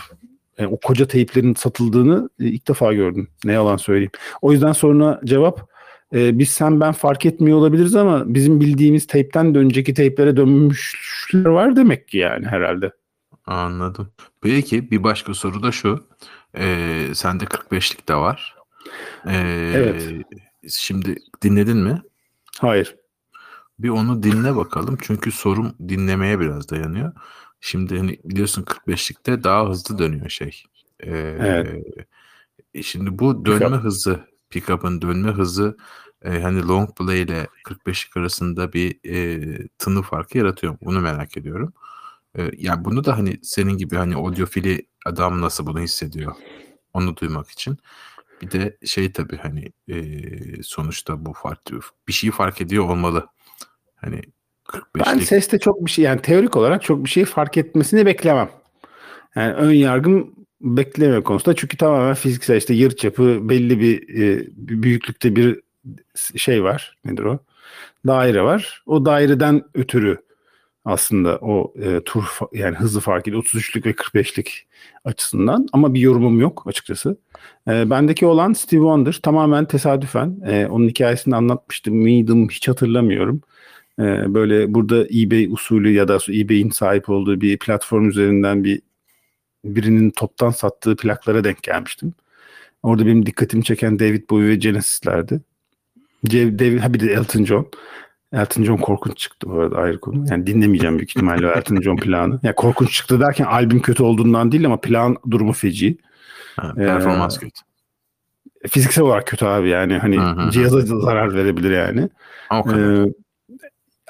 e, 0.59 0.65
o 0.65 0.79
koca 0.79 1.07
teyplerin 1.07 1.53
satıldığını 1.53 2.29
e, 2.39 2.45
ilk 2.45 2.67
defa 2.67 2.93
gördüm. 2.93 3.27
Ne 3.43 3.53
yalan 3.53 3.77
söyleyeyim. 3.77 4.11
O 4.41 4.51
yüzden 4.51 4.71
sonra 4.71 5.21
cevap 5.25 5.69
e, 6.13 6.39
biz 6.39 6.49
sen 6.49 6.79
ben 6.79 6.91
fark 6.91 7.25
etmiyor 7.25 7.57
olabiliriz 7.57 7.95
ama 7.95 8.33
bizim 8.33 8.59
bildiğimiz 8.59 9.07
teypten 9.07 9.55
de 9.55 9.59
önceki 9.59 9.93
teyplere 9.93 10.37
dönmüşler 10.37 11.45
var 11.45 11.75
demek 11.75 12.07
ki 12.07 12.17
yani 12.17 12.45
herhalde. 12.45 12.91
Anladım. 13.45 14.11
Peki 14.41 14.91
bir 14.91 15.03
başka 15.03 15.33
soru 15.33 15.63
da 15.63 15.71
şu. 15.71 16.03
Ee, 16.57 17.07
sende 17.13 17.43
45'lik 17.43 18.09
de 18.09 18.15
var. 18.15 18.55
Ee, 19.27 19.71
Evet. 19.75 20.11
Şimdi 20.69 21.15
dinledin 21.41 21.77
mi? 21.77 22.01
Hayır. 22.59 22.95
Bir 23.79 23.89
onu 23.89 24.23
dinle 24.23 24.55
bakalım. 24.55 24.97
Çünkü 25.01 25.31
sorum 25.31 25.73
dinlemeye 25.87 26.39
biraz 26.39 26.69
dayanıyor. 26.69 27.13
Şimdi 27.61 27.97
hani 27.97 28.19
biliyorsun 28.23 28.63
45'likte 28.63 29.43
daha 29.43 29.69
hızlı 29.69 29.97
dönüyor 29.97 30.29
şey. 30.29 30.63
Ee, 30.99 31.09
Evet. 31.39 31.85
Şimdi 32.83 33.19
bu 33.19 33.45
dönme 33.45 33.59
Pickup. 33.65 33.83
hızı 33.83 34.19
pickup'ın 34.49 35.01
dönme 35.01 35.31
hızı 35.31 35.77
e, 36.25 36.41
hani 36.41 36.67
long 36.67 36.97
play 36.97 37.21
ile 37.21 37.47
45'lik 37.65 38.17
arasında 38.17 38.73
bir 38.73 38.99
e, 39.05 39.67
tını 39.77 40.01
farkı 40.01 40.37
yaratıyor. 40.37 40.77
Bunu 40.81 40.99
merak 41.01 41.37
ediyorum. 41.37 41.73
E, 42.37 42.51
yani 42.57 42.85
bunu 42.85 43.05
da 43.05 43.17
hani 43.17 43.39
senin 43.43 43.77
gibi 43.77 43.95
hani 43.95 44.15
audiofili 44.15 44.87
adam 45.05 45.41
nasıl 45.41 45.65
bunu 45.65 45.79
hissediyor? 45.79 46.35
Onu 46.93 47.17
duymak 47.17 47.49
için. 47.49 47.77
Bir 48.41 48.51
de 48.51 48.77
şey 48.85 49.11
tabii 49.11 49.37
hani 49.37 49.73
e, 49.87 50.63
sonuçta 50.63 51.25
bu 51.25 51.33
farklı 51.33 51.79
bir 52.07 52.13
şey 52.13 52.31
fark 52.31 52.61
ediyor 52.61 52.89
olmalı. 52.89 53.27
Hani 53.95 54.21
45'lik. 54.69 55.05
Ben 55.05 55.19
seste 55.19 55.59
çok 55.59 55.85
bir 55.85 55.91
şey 55.91 56.05
yani 56.05 56.21
teorik 56.21 56.57
olarak 56.57 56.83
çok 56.83 57.03
bir 57.03 57.09
şey 57.09 57.25
fark 57.25 57.57
etmesini 57.57 58.05
beklemem. 58.05 58.49
Yani 59.35 59.53
ön 59.53 59.73
yargım 59.73 60.35
bekleme 60.61 61.23
konusunda 61.23 61.55
çünkü 61.55 61.77
tamamen 61.77 62.13
fiziksel 62.13 62.57
işte 62.57 62.73
yır 62.73 62.91
çapı 62.95 63.49
belli 63.49 63.79
bir, 63.79 64.19
e, 64.19 64.47
büyüklükte 64.57 65.35
bir 65.35 65.61
şey 66.35 66.63
var. 66.63 66.97
Nedir 67.05 67.23
o? 67.23 67.39
Daire 68.07 68.43
var. 68.43 68.83
O 68.85 69.05
daireden 69.05 69.63
ötürü 69.73 70.17
aslında 70.85 71.37
o 71.41 71.73
e, 71.81 72.01
tur 72.03 72.25
yani 72.53 72.75
hızı 72.75 72.99
fark 72.99 73.27
ediyor. 73.27 73.43
33'lük 73.43 73.85
ve 73.85 73.91
45'lik 73.91 74.67
açısından 75.05 75.67
ama 75.73 75.93
bir 75.93 75.99
yorumum 75.99 76.39
yok 76.39 76.63
açıkçası. 76.67 77.17
E, 77.67 77.89
bendeki 77.89 78.25
olan 78.25 78.53
Steve 78.53 78.79
Wonder 78.79 79.19
tamamen 79.23 79.65
tesadüfen. 79.65 80.37
E, 80.47 80.67
onun 80.67 80.87
hikayesini 80.87 81.35
anlatmıştım 81.35 81.95
mıydım 81.95 82.49
hiç 82.49 82.67
hatırlamıyorum. 82.67 83.41
E, 83.99 84.33
böyle 84.33 84.73
burada 84.73 85.05
eBay 85.05 85.45
usulü 85.45 85.91
ya 85.91 86.07
da 86.07 86.17
eBay'in 86.29 86.69
sahip 86.69 87.09
olduğu 87.09 87.41
bir 87.41 87.59
platform 87.59 88.09
üzerinden 88.09 88.63
bir 88.63 88.81
birinin 89.65 90.09
toptan 90.09 90.49
sattığı 90.49 90.95
plaklara 90.95 91.43
denk 91.43 91.63
gelmiştim. 91.63 92.13
Orada 92.83 93.05
benim 93.05 93.25
dikkatimi 93.25 93.63
çeken 93.63 93.99
David 93.99 94.29
Bowie 94.29 94.47
ve 94.47 94.55
Genesis'lerdi. 94.55 95.41
David, 96.31 96.79
ha 96.79 96.93
bir 96.93 96.99
de 96.99 97.11
Elton 97.11 97.45
John. 97.45 97.67
Elton 98.33 98.63
John 98.63 98.77
korkunç 98.77 99.17
çıktı 99.17 99.49
bu 99.49 99.59
arada 99.59 99.77
ayrı 99.77 99.99
konu. 99.99 100.25
Yani 100.29 100.47
dinlemeyeceğim 100.47 100.97
büyük 100.97 101.09
ihtimalle 101.09 101.47
Elton 101.47 101.81
John 101.81 101.97
planı. 101.97 102.39
Yani 102.43 102.55
korkunç 102.55 102.93
çıktı 102.93 103.19
derken 103.19 103.45
albüm 103.45 103.81
kötü 103.81 104.03
olduğundan 104.03 104.51
değil 104.51 104.65
ama 104.65 104.81
plan 104.81 105.17
durumu 105.31 105.53
feci. 105.53 105.97
Ha, 106.55 106.73
performans 106.75 107.37
ee, 107.37 107.39
kötü. 107.39 107.61
Fiziksel 108.67 109.03
olarak 109.03 109.27
kötü 109.27 109.45
abi 109.45 109.69
yani 109.69 109.97
hani 109.97 110.17
hı 110.17 110.21
hı. 110.21 110.51
cihaza 110.51 110.81
zarar 110.81 111.33
verebilir 111.33 111.71
yani. 111.71 112.09
O 112.51 112.63
kadar. 112.63 113.07
Ee, 113.07 113.13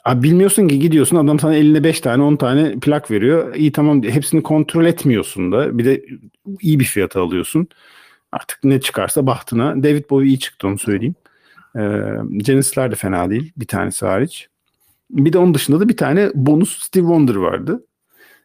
abi 0.06 0.24
bilmiyorsun 0.24 0.68
ki 0.68 0.80
gidiyorsun 0.80 1.18
adam 1.18 1.40
sana 1.40 1.56
eline 1.56 1.84
5 1.84 2.02
tane 2.02 2.24
10 2.24 2.36
tane 2.36 2.80
plak 2.80 3.12
veriyor. 3.12 3.56
İyi 3.56 3.72
tamam 3.72 4.04
hepsini 4.04 4.44
kontrol 4.44 4.86
etmiyorsun 4.86 5.52
da 5.52 5.78
bir 5.78 5.86
de 5.86 6.06
iyi 6.62 6.80
bir 6.80 6.86
fiyata 6.86 7.22
alıyorsun. 7.22 7.68
Artık 8.32 8.64
ne 8.64 8.82
çıkarsa 8.82 9.28
bahtına. 9.28 9.84
David 9.84 10.10
Bowie 10.10 10.28
iyi 10.28 10.40
çıktı 10.40 10.68
onu 10.68 10.78
söyleyeyim. 10.78 11.16
E, 11.76 11.82
Genesis'ler 12.38 12.92
de 12.92 12.96
fena 12.96 13.30
değil. 13.30 13.54
Bir 13.58 13.68
tanesi 13.68 14.06
hariç. 14.06 14.48
Bir 15.10 15.34
de 15.34 15.38
onun 15.38 15.54
dışında 15.54 15.80
da 15.80 15.90
bir 15.90 15.98
tane 15.98 16.32
bonus 16.36 16.80
Steve 16.80 17.04
Wonder 17.04 17.36
vardı. 17.36 17.86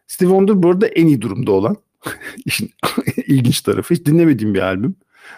Steve 0.07 0.29
Wonder 0.29 0.63
bu 0.63 0.69
arada 0.69 0.87
en 0.87 1.07
iyi 1.07 1.21
durumda 1.21 1.51
olan. 1.51 1.77
İşin 2.45 2.69
ilginç 3.27 3.61
tarafı. 3.61 3.93
Hiç 3.93 4.05
dinlemediğim 4.05 4.53
bir 4.53 4.59
albüm. 4.59 4.95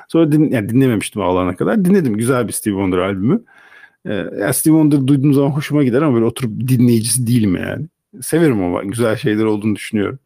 Sonra 0.08 0.32
din, 0.32 0.52
yani 0.52 0.70
dinlememiştim 0.70 1.22
alana 1.22 1.56
kadar. 1.56 1.86
Dinledim. 1.86 2.18
Güzel 2.18 2.48
bir 2.48 2.54
Steve 2.54 2.74
Wonder 2.74 2.98
albümü. 2.98 3.44
Ee, 4.08 4.14
yani 4.14 4.54
Steve 4.54 4.74
Wonder 4.74 5.08
duyduğum 5.08 5.34
zaman 5.34 5.50
hoşuma 5.50 5.84
gider 5.84 6.02
ama 6.02 6.14
böyle 6.16 6.26
oturup 6.26 6.68
dinleyicisi 6.68 7.28
değilim 7.28 7.56
yani. 7.56 7.86
Severim 8.22 8.64
ama 8.64 8.84
güzel 8.84 9.16
şeyler 9.16 9.44
olduğunu 9.44 9.76
düşünüyorum. 9.76 10.20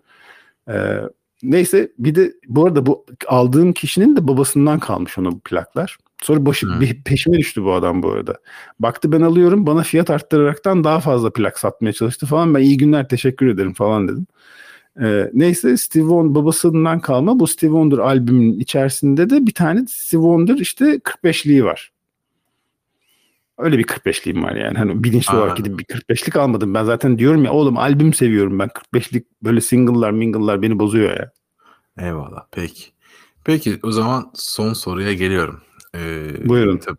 Ee, 0.69 0.97
neyse 1.43 1.91
bir 1.99 2.15
de 2.15 2.33
bu 2.47 2.65
arada 2.65 2.85
bu 2.85 3.05
aldığım 3.27 3.73
kişinin 3.73 4.15
de 4.15 4.27
babasından 4.27 4.79
kalmış 4.79 5.17
ona 5.17 5.31
bu 5.31 5.39
plaklar. 5.39 5.97
Sonra 6.21 6.45
başı 6.45 6.67
hmm. 6.67 7.03
peşime 7.05 7.37
düştü 7.37 7.63
bu 7.63 7.73
adam 7.73 8.03
bu 8.03 8.11
arada. 8.11 8.35
Baktı 8.79 9.11
ben 9.11 9.21
alıyorum 9.21 9.65
bana 9.65 9.83
fiyat 9.83 10.09
arttıraraktan 10.09 10.83
daha 10.83 10.99
fazla 10.99 11.33
plak 11.33 11.59
satmaya 11.59 11.93
çalıştı 11.93 12.25
falan. 12.25 12.55
Ben 12.55 12.59
iyi 12.59 12.77
günler 12.77 13.07
teşekkür 13.07 13.47
ederim 13.47 13.73
falan 13.73 14.07
dedim. 14.07 14.27
Ee, 15.01 15.29
neyse 15.33 15.77
Steve 15.77 16.03
Wonder 16.03 16.35
babasından 16.35 16.99
kalma 16.99 17.39
bu 17.39 17.47
Steve 17.47 17.71
Wonder 17.71 17.97
albümün 17.97 18.59
içerisinde 18.59 19.29
de 19.29 19.45
bir 19.47 19.53
tane 19.53 19.85
Steve 19.87 20.21
Wonder 20.21 20.55
işte 20.57 20.85
45'liği 20.85 21.63
var. 21.63 21.90
Öyle 23.57 23.77
bir 23.77 23.83
45'liğim 23.83 24.43
var 24.43 24.55
yani. 24.55 24.77
Hani 24.77 25.03
bilinçli 25.03 25.35
olarak 25.37 25.57
gidip 25.57 25.79
bir 25.79 25.85
45'lik 25.85 26.35
almadım. 26.35 26.73
Ben 26.73 26.83
zaten 26.83 27.19
diyorum 27.19 27.45
ya 27.45 27.51
oğlum 27.51 27.77
albüm 27.77 28.13
seviyorum 28.13 28.59
ben. 28.59 28.69
45'lik 28.93 29.27
böyle 29.43 29.61
single'lar 29.61 30.11
mingle'lar 30.11 30.61
beni 30.61 30.79
bozuyor 30.79 31.17
ya. 31.17 31.31
Eyvallah 31.99 32.45
peki. 32.51 32.83
Peki 33.43 33.79
o 33.83 33.91
zaman 33.91 34.31
son 34.33 34.73
soruya 34.73 35.13
geliyorum. 35.13 35.61
Ee, 35.95 36.49
Buyurun. 36.49 36.77
Tabii, 36.77 36.97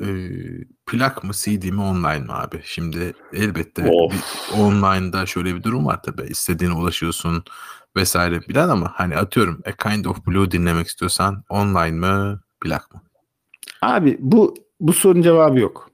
e, 0.00 0.08
plak 0.86 1.24
mı 1.24 1.32
CD 1.32 1.70
mi 1.70 1.80
online 1.80 2.18
mi 2.18 2.32
abi? 2.32 2.60
Şimdi 2.64 3.12
elbette 3.32 3.84
bir, 3.84 4.20
online'da 4.58 5.26
şöyle 5.26 5.54
bir 5.54 5.62
durum 5.62 5.86
var 5.86 6.02
tabii. 6.02 6.22
İstediğine 6.22 6.74
ulaşıyorsun 6.74 7.44
vesaire 7.96 8.40
bilen 8.40 8.68
ama 8.68 8.92
hani 8.94 9.16
atıyorum 9.16 9.60
A 9.66 9.72
Kind 9.72 10.04
of 10.04 10.26
Blue 10.26 10.50
dinlemek 10.50 10.86
istiyorsan 10.86 11.44
online 11.48 11.90
mı 11.90 12.40
plak 12.60 12.94
mı? 12.94 13.02
Abi 13.82 14.16
bu 14.20 14.54
bu 14.80 14.92
sorunun 14.92 15.22
cevabı 15.22 15.58
yok. 15.58 15.90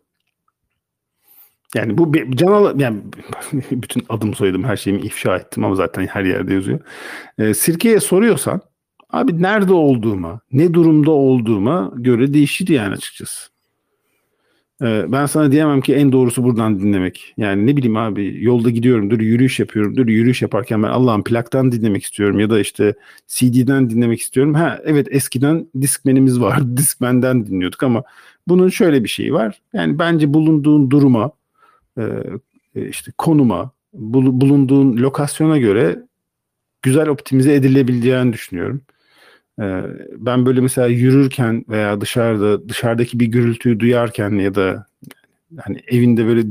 Yani 1.74 1.98
bu 1.98 2.12
Canal 2.36 2.80
yani 2.80 3.02
bütün 3.70 4.06
adım 4.08 4.34
soyadım 4.34 4.64
her 4.64 4.76
şeyimi 4.76 5.02
ifşa 5.02 5.36
ettim 5.36 5.64
ama 5.64 5.74
zaten 5.74 6.06
her 6.06 6.24
yerde 6.24 6.54
yazıyor. 6.54 6.80
E, 7.38 7.54
Sirke'ye 7.54 8.00
soruyorsan 8.00 8.60
Abi 9.14 9.42
nerede 9.42 9.72
olduğuma, 9.72 10.40
ne 10.52 10.74
durumda 10.74 11.10
olduğuma 11.10 11.92
göre 11.96 12.34
değişir 12.34 12.68
yani 12.68 12.94
açıkçası. 12.94 13.48
Ee, 14.82 15.04
ben 15.08 15.26
sana 15.26 15.52
diyemem 15.52 15.80
ki 15.80 15.94
en 15.94 16.12
doğrusu 16.12 16.44
buradan 16.44 16.80
dinlemek. 16.80 17.34
Yani 17.36 17.66
ne 17.66 17.76
bileyim 17.76 17.96
abi 17.96 18.44
yolda 18.44 18.70
gidiyorumdur, 18.70 19.20
yürüyüş 19.20 19.60
yapıyorumdur. 19.60 20.08
Yürüyüş 20.08 20.42
yaparken 20.42 20.82
ben 20.82 20.88
Allah'ın 20.88 21.22
plaktan 21.22 21.72
dinlemek 21.72 22.02
istiyorum 22.02 22.38
ya 22.40 22.50
da 22.50 22.60
işte 22.60 22.94
CD'den 23.26 23.90
dinlemek 23.90 24.20
istiyorum. 24.20 24.54
Ha 24.54 24.80
evet 24.84 25.06
eskiden 25.10 25.66
Discman'imiz 25.80 26.40
vardı. 26.40 26.64
Discman'den 26.76 27.46
dinliyorduk 27.46 27.82
ama 27.82 28.02
bunun 28.48 28.68
şöyle 28.68 29.04
bir 29.04 29.08
şeyi 29.08 29.32
var. 29.32 29.60
Yani 29.72 29.98
bence 29.98 30.34
bulunduğun 30.34 30.90
duruma, 30.90 31.32
e, 31.98 32.02
e, 32.74 32.88
işte 32.88 33.12
konuma, 33.18 33.70
bulunduğun 33.92 34.96
lokasyona 34.96 35.58
göre 35.58 36.02
güzel 36.82 37.08
optimize 37.08 37.54
edilebileceğini 37.54 38.32
düşünüyorum. 38.32 38.82
Ee, 39.60 39.82
ben 40.12 40.46
böyle 40.46 40.60
mesela 40.60 40.86
yürürken 40.86 41.64
veya 41.68 42.00
dışarıda 42.00 42.68
dışarıdaki 42.68 43.20
bir 43.20 43.26
gürültüyü 43.26 43.80
duyarken 43.80 44.30
ya 44.30 44.54
da 44.54 44.86
hani 45.60 45.80
evinde 45.88 46.26
böyle 46.26 46.42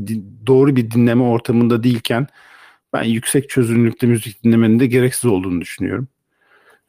doğru 0.48 0.76
bir 0.76 0.92
dinleme 0.92 1.24
ortamında 1.24 1.84
değilken 1.84 2.28
ben 2.94 3.04
yüksek 3.04 3.50
çözünürlükte 3.50 4.08
müzik 4.08 4.44
dinlemenin 4.44 4.80
de 4.80 4.88
gereksiz 4.88 5.26
olduğunu 5.26 5.62
düşünüyorum. 5.62 6.08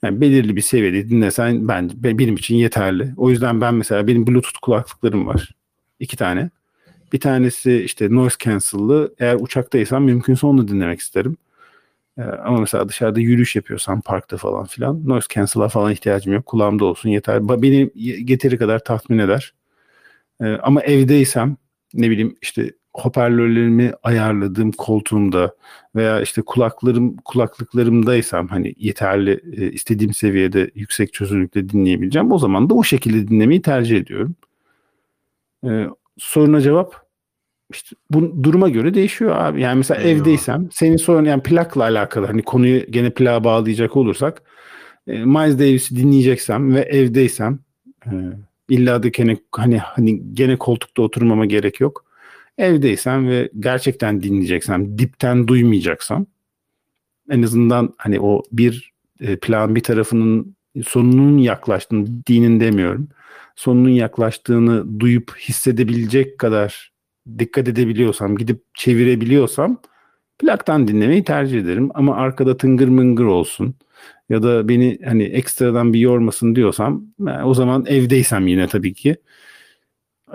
Yani 0.05 0.21
belirli 0.21 0.57
bir 0.57 0.61
seviyede 0.61 1.09
dinlesen 1.09 1.69
ben 1.69 1.91
benim 1.95 2.37
için 2.37 2.57
yeterli. 2.57 3.15
O 3.17 3.31
yüzden 3.31 3.61
ben 3.61 3.75
mesela 3.75 4.07
benim 4.07 4.27
Bluetooth 4.27 4.59
kulaklıklarım 4.63 5.27
var. 5.27 5.51
iki 6.01 6.17
tane. 6.17 6.51
Bir 7.13 7.21
tanesi 7.21 7.83
işte 7.83 8.15
noise 8.15 8.37
cancel'lı. 8.39 9.15
Eğer 9.19 9.37
uçaktaysam 9.41 10.05
mümkünse 10.05 10.47
onu 10.47 10.69
dinlemek 10.69 11.01
isterim. 11.01 11.37
Ee, 12.19 12.23
ama 12.23 12.61
mesela 12.61 12.89
dışarıda 12.89 13.21
yürüyüş 13.21 13.57
yapıyorsam 13.57 14.01
parkta 14.01 14.37
falan 14.37 14.65
filan 14.67 15.09
noise 15.09 15.27
cancel'a 15.35 15.69
falan 15.69 15.93
ihtiyacım 15.93 16.33
yok. 16.33 16.47
Kulağımda 16.47 16.85
olsun 16.85 17.09
yeter. 17.09 17.49
Beni 17.63 17.91
getiri 18.25 18.59
kadar 18.59 18.85
tatmin 18.85 19.19
eder. 19.19 19.55
Ee, 20.41 20.45
ama 20.47 20.83
evdeysem 20.83 21.57
ne 21.95 22.11
bileyim 22.11 22.37
işte 22.43 22.73
hoparlörlerimi 22.95 23.93
ayarladığım 24.03 24.73
koltuğumda 24.73 25.55
veya 25.97 26.21
işte 26.21 26.43
kulaklarım 26.43 27.17
kulaklıklarımdaysam 27.17 28.49
hani 28.49 28.75
yeterli 28.79 29.41
e, 29.57 29.71
istediğim 29.71 30.15
seviyede 30.15 30.71
yüksek 30.75 31.13
çözünürlükte 31.13 31.69
dinleyebileceğim. 31.69 32.33
O 32.33 32.39
zaman 32.39 32.71
da 32.71 32.75
o 32.75 32.83
şekilde 32.83 33.29
dinlemeyi 33.29 33.63
tercih 33.63 33.97
ediyorum. 33.97 34.35
Ee, 35.67 35.87
soruna 36.19 36.61
cevap 36.61 37.05
işte 37.73 37.97
bu 38.11 38.45
duruma 38.45 38.69
göre 38.69 38.95
değişiyor 38.95 39.37
abi. 39.37 39.61
Yani 39.61 39.77
mesela 39.79 40.01
Eyvallah. 40.01 40.21
evdeysem 40.21 40.69
senin 40.73 40.97
sorun 40.97 41.25
yani 41.25 41.43
plakla 41.43 41.83
alakalı 41.83 42.27
hani 42.27 42.43
konuyu 42.43 42.87
gene 42.91 43.11
plağa 43.11 43.45
bağlayacak 43.45 43.97
olursak 43.97 44.43
e, 45.07 45.25
Miles 45.25 45.59
Davis'i 45.59 45.97
dinleyeceksem 45.97 46.75
ve 46.75 46.81
evdeysem 46.81 47.59
e, 48.07 48.13
illa 48.69 49.03
da 49.03 49.09
gene 49.09 49.37
hani 49.53 49.79
hani 49.79 50.35
gene 50.35 50.57
koltukta 50.57 51.03
oturmama 51.03 51.47
gerek 51.47 51.81
yok. 51.81 52.05
Evdeysem 52.59 53.29
ve 53.29 53.51
gerçekten 53.61 54.23
dinleyeceksem, 54.23 54.99
dipten 54.99 55.49
duymayacaksam 55.49 56.27
en 57.31 57.43
azından 57.43 57.95
hani 57.99 58.21
o 58.21 58.43
bir 58.53 58.93
e, 59.21 59.37
plan 59.37 59.75
bir 59.75 59.83
tarafının 59.83 60.57
sonunun 60.87 61.39
yaklaştığını 61.39 62.07
dinin 62.27 62.61
demiyorum. 62.61 63.09
Sonunun 63.57 63.89
yaklaştığını 63.89 65.01
duyup 65.01 65.37
hissedebilecek 65.39 66.39
kadar 66.39 66.93
dikkat 67.39 67.69
edebiliyorsam, 67.69 68.37
gidip 68.37 68.63
çevirebiliyorsam 68.75 69.81
plaktan 70.39 70.89
dinlemeyi 70.89 71.25
tercih 71.25 71.61
ederim. 71.61 71.91
Ama 71.95 72.17
arkada 72.17 72.57
tıngır 72.57 72.89
mıngır 72.89 73.25
olsun. 73.25 73.75
ya 74.29 74.43
da 74.43 74.69
beni 74.69 74.99
hani 75.05 75.23
ekstradan 75.25 75.93
bir 75.93 76.01
yormasın 76.01 76.55
diyorsam 76.57 77.05
o 77.45 77.55
zaman 77.55 77.87
evdeysem 77.87 78.47
yine 78.47 78.67
tabii 78.69 78.95
ki 78.95 79.17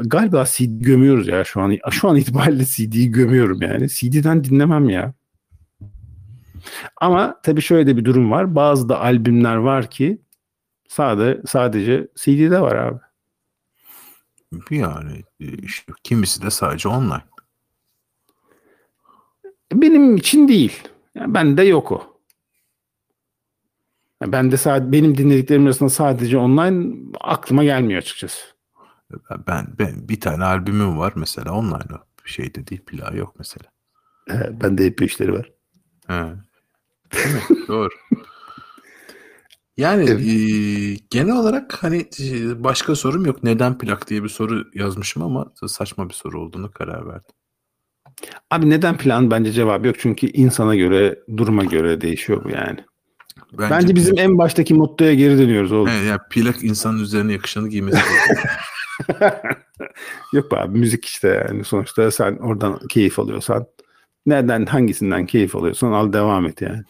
galiba 0.06 0.46
CD 0.46 0.82
gömüyoruz 0.82 1.28
ya 1.28 1.44
şu 1.44 1.62
an. 1.62 1.78
Şu 1.92 2.10
an 2.10 2.16
itibariyle 2.16 2.66
CD'yi 2.66 3.12
gömüyorum 3.12 3.62
yani. 3.62 3.90
CD'den 3.90 4.44
dinlemem 4.44 4.90
ya. 4.90 5.14
Ama 7.02 7.42
tabii 7.44 7.62
şöyle 7.62 7.88
de 7.88 7.98
bir 7.98 8.06
durum 8.06 8.32
var. 8.32 8.56
Bazı 8.56 8.90
da 8.90 9.00
albümler 9.02 9.56
var 9.56 9.90
ki 9.90 10.22
sade, 10.88 11.42
sadece 11.48 12.08
CD'de 12.16 12.62
var 12.62 12.76
abi. 12.76 13.00
Yani 14.72 15.24
işte 15.40 15.94
kimisi 16.04 16.42
de 16.42 16.50
sadece 16.50 16.90
online. 16.90 17.24
Benim 19.74 20.18
için 20.18 20.48
değil. 20.48 20.84
Yani 21.16 21.34
bende 21.34 21.64
yok 21.64 21.92
o. 21.92 22.20
Yani 24.22 24.32
ben 24.32 24.52
de 24.52 24.58
sadece 24.58 24.92
benim 24.92 25.18
dinlediklerim 25.18 25.66
arasında 25.66 25.90
sadece 25.90 26.38
online 26.38 26.96
aklıma 27.22 27.64
gelmiyor 27.64 28.02
açıkçası. 28.02 28.59
Ben, 29.48 29.68
ben 29.80 30.10
bir 30.10 30.20
tane 30.20 30.44
albümüm 30.44 31.00
var 31.00 31.14
mesela 31.16 31.54
online 31.54 31.96
o. 31.96 32.10
Şeyde 32.26 32.68
değil 32.68 32.82
plağı 32.86 33.18
yok 33.18 33.36
mesela. 33.38 33.72
He, 34.28 34.62
ben 34.62 34.78
de 34.78 34.86
hep 34.86 35.02
işleri 35.02 35.34
var. 35.34 35.52
He. 36.08 36.24
Değil 37.14 37.36
mi? 37.36 37.42
Doğru. 37.68 37.90
Yani 39.78 40.06
evet. 40.10 40.20
e, 40.20 41.04
genel 41.10 41.36
olarak 41.36 41.84
hani 41.84 42.08
e, 42.20 42.64
başka 42.64 42.96
sorum 42.96 43.26
yok. 43.26 43.44
Neden 43.44 43.78
plak 43.78 44.10
diye 44.10 44.24
bir 44.24 44.30
soru 44.30 44.64
yazmışım 44.74 45.24
ama 45.24 45.54
saçma 45.68 46.10
bir 46.10 46.14
soru 46.14 46.42
olduğunu 46.42 46.72
karar 46.72 47.08
verdim. 47.08 47.36
Abi 48.52 48.70
neden 48.70 48.98
plan 48.98 49.32
bence 49.32 49.52
cevabı 49.52 49.88
yok. 49.88 49.96
Çünkü 50.00 50.28
insana 50.28 50.76
göre, 50.76 51.20
duruma 51.38 51.64
göre 51.64 52.02
değişiyor 52.02 52.44
bu 52.44 52.50
yani. 52.50 52.80
Bence, 53.54 53.76
bence 53.76 53.96
bizim 53.96 54.16
plak... 54.16 54.26
en 54.26 54.38
baştaki 54.38 54.74
mottoya 54.74 55.14
geri 55.14 55.38
dönüyoruz 55.38 55.72
oğlum. 55.72 55.90
Evet, 55.92 56.08
yani 56.08 56.20
plak 56.30 56.64
insanın 56.64 57.00
üzerine 57.00 57.34
yakışanı 57.34 57.70
giymesi 57.70 57.98
Yok 60.34 60.54
abi 60.54 60.80
müzik 60.80 61.06
işte 61.06 61.46
yani 61.48 61.64
sonuçta 61.64 62.12
sen 62.12 62.38
oradan 62.38 62.80
keyif 62.88 63.20
alıyorsan 63.20 63.68
nereden 64.26 64.66
hangisinden 64.66 65.26
keyif 65.26 65.56
alıyorsan 65.56 65.92
al 65.92 66.14
devam 66.14 66.46
et 66.46 66.62
yani. 66.62 66.84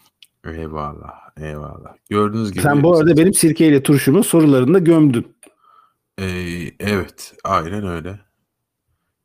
Eyvallah 0.46 1.14
eyvallah. 1.38 1.96
Gördüğünüz 2.10 2.52
gibi. 2.52 2.64
Sen 2.64 2.84
bu 2.84 2.98
arada 2.98 3.18
benim 3.18 3.34
sirkeyle 3.34 3.84
turşumu 3.84 4.24
sorularında 4.24 4.80
gömdün. 4.80 5.36
Ee, 6.20 6.72
evet 6.80 7.34
aynen 7.44 7.88
öyle. 7.88 8.20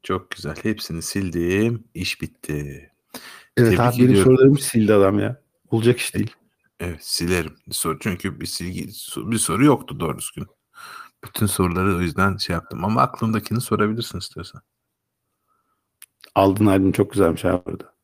Çok 0.03 0.31
güzel. 0.31 0.55
Hepsini 0.63 1.03
sildim. 1.03 1.85
İş 1.95 2.21
bitti. 2.21 2.91
Evet 3.57 3.77
Tebrik 3.77 3.81
abi 3.81 3.99
benim 3.99 4.17
sorularımı 4.17 4.59
sildi 4.59 4.95
adam 4.95 5.19
ya. 5.19 5.41
Olacak 5.71 5.99
iş 5.99 6.15
değil. 6.15 6.35
Evet 6.81 7.05
silerim. 7.05 7.57
Soru 7.71 7.99
çünkü 7.99 8.41
bir 8.41 8.47
silgi 8.47 8.89
bir 9.17 9.39
soru 9.39 9.65
yoktu 9.65 10.01
doğru 10.01 10.19
düzgün. 10.19 10.47
Bütün 11.25 11.47
soruları 11.47 11.97
o 11.97 12.01
yüzden 12.01 12.37
şey 12.37 12.55
yaptım. 12.55 12.85
Ama 12.85 13.03
aklımdakini 13.03 13.61
sorabilirsin 13.61 14.19
istiyorsan. 14.19 14.63
Aldın 16.35 16.67
albüm 16.67 16.93
çok 16.93 17.13
güzelmiş 17.13 17.45
abi 17.45 17.63
burada. 17.67 17.95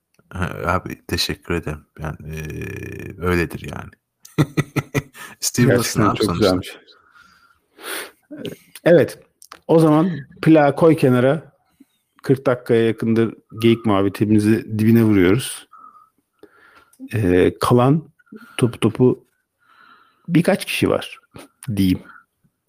Abi 0.67 1.07
teşekkür 1.07 1.55
ederim. 1.55 1.87
Yani 1.99 2.17
e, 2.37 2.41
öyledir 3.21 3.71
yani. 3.77 3.91
Steve 5.41 5.75
Wilson 5.75 6.15
çok 6.15 6.35
güzelmiş. 6.35 6.79
Evet. 8.85 9.19
O 9.67 9.79
zaman 9.79 10.11
plağı 10.43 10.77
koy 10.77 10.97
kenara. 10.97 11.51
40 12.23 12.47
dakikaya 12.47 12.87
yakındır 12.87 13.35
geyik 13.63 13.87
muhabbetimizi 13.87 14.79
dibine 14.79 15.05
vuruyoruz. 15.05 15.69
Ee, 17.15 17.55
kalan 17.61 18.09
topu 18.57 18.81
topu 18.81 19.25
birkaç 20.29 20.65
kişi 20.65 20.91
var 20.91 21.19
diyeyim. 21.77 22.03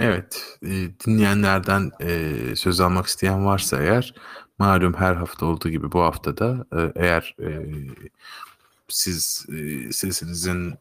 Evet, 0.01 0.57
e, 0.63 0.69
dinleyenlerden 1.05 1.91
e, 1.99 2.35
söz 2.55 2.79
almak 2.79 3.05
isteyen 3.05 3.45
varsa 3.45 3.81
eğer 3.81 4.13
malum 4.59 4.93
her 4.93 5.15
hafta 5.15 5.45
olduğu 5.45 5.69
gibi 5.69 5.91
bu 5.91 6.01
haftada 6.01 6.65
e, 6.75 6.91
eğer 6.95 7.35
e, 7.39 7.67
siz 8.87 9.45
e, 9.49 9.91
sesinizin 9.91 10.73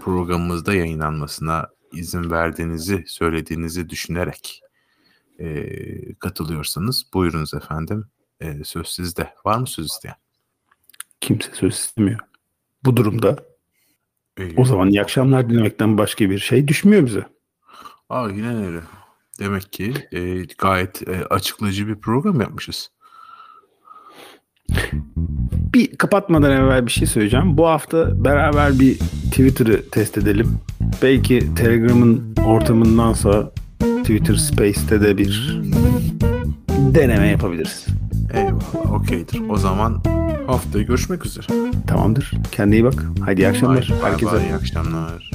programımızda 0.00 0.74
yayınlanmasına 0.74 1.68
izin 1.92 2.30
verdiğinizi 2.30 3.04
söylediğinizi 3.06 3.88
düşünerek 3.88 4.62
e, 5.40 6.14
katılıyorsanız 6.14 7.06
buyurunuz 7.14 7.54
efendim 7.54 8.06
e, 8.40 8.64
söz 8.64 8.88
sizde. 8.88 9.34
Var 9.44 9.58
mı 9.58 9.66
söz 9.66 9.86
isteyen? 9.86 10.16
Kimse 11.20 11.54
söz 11.54 11.74
istemiyor. 11.74 12.20
Bu 12.84 12.96
durumda 12.96 13.36
ee, 14.38 14.56
o 14.56 14.64
zaman 14.64 14.90
iyi 14.90 15.02
akşamlar 15.02 15.50
dinlemekten 15.50 15.98
başka 15.98 16.30
bir 16.30 16.38
şey 16.38 16.68
düşmüyor 16.68 17.06
bize. 17.06 17.35
Aynen 18.08 18.64
öyle. 18.64 18.80
Demek 19.40 19.72
ki 19.72 19.94
e, 20.12 20.42
gayet 20.58 21.08
e, 21.08 21.24
açıklayıcı 21.24 21.88
bir 21.88 21.94
program 21.94 22.40
yapmışız. 22.40 22.90
Bir 25.74 25.96
kapatmadan 25.96 26.52
evvel 26.52 26.86
bir 26.86 26.90
şey 26.90 27.06
söyleyeceğim. 27.06 27.56
Bu 27.56 27.68
hafta 27.68 28.24
beraber 28.24 28.80
bir 28.80 28.98
Twitter'ı 29.30 29.90
test 29.90 30.18
edelim. 30.18 30.58
Belki 31.02 31.54
Telegram'ın 31.54 32.34
ortamındansa 32.46 33.52
Twitter 33.78 34.34
Space'te 34.34 35.00
de 35.00 35.18
bir 35.18 35.60
deneme 36.94 37.28
yapabiliriz. 37.28 37.86
Eyvallah 38.34 38.92
okeydir. 38.92 39.42
O 39.48 39.56
zaman 39.56 40.02
haftaya 40.46 40.84
görüşmek 40.84 41.26
üzere. 41.26 41.46
Tamamdır. 41.86 42.32
Kendine 42.52 42.76
iyi 42.76 42.84
bak. 42.84 43.04
Haydi 43.24 43.40
iyi 43.40 43.48
akşamlar. 43.48 43.88
Bye, 43.88 44.10
Herkese. 44.10 44.32
Bye, 44.32 44.44
iyi 44.44 44.54
akşamlar. 44.54 45.30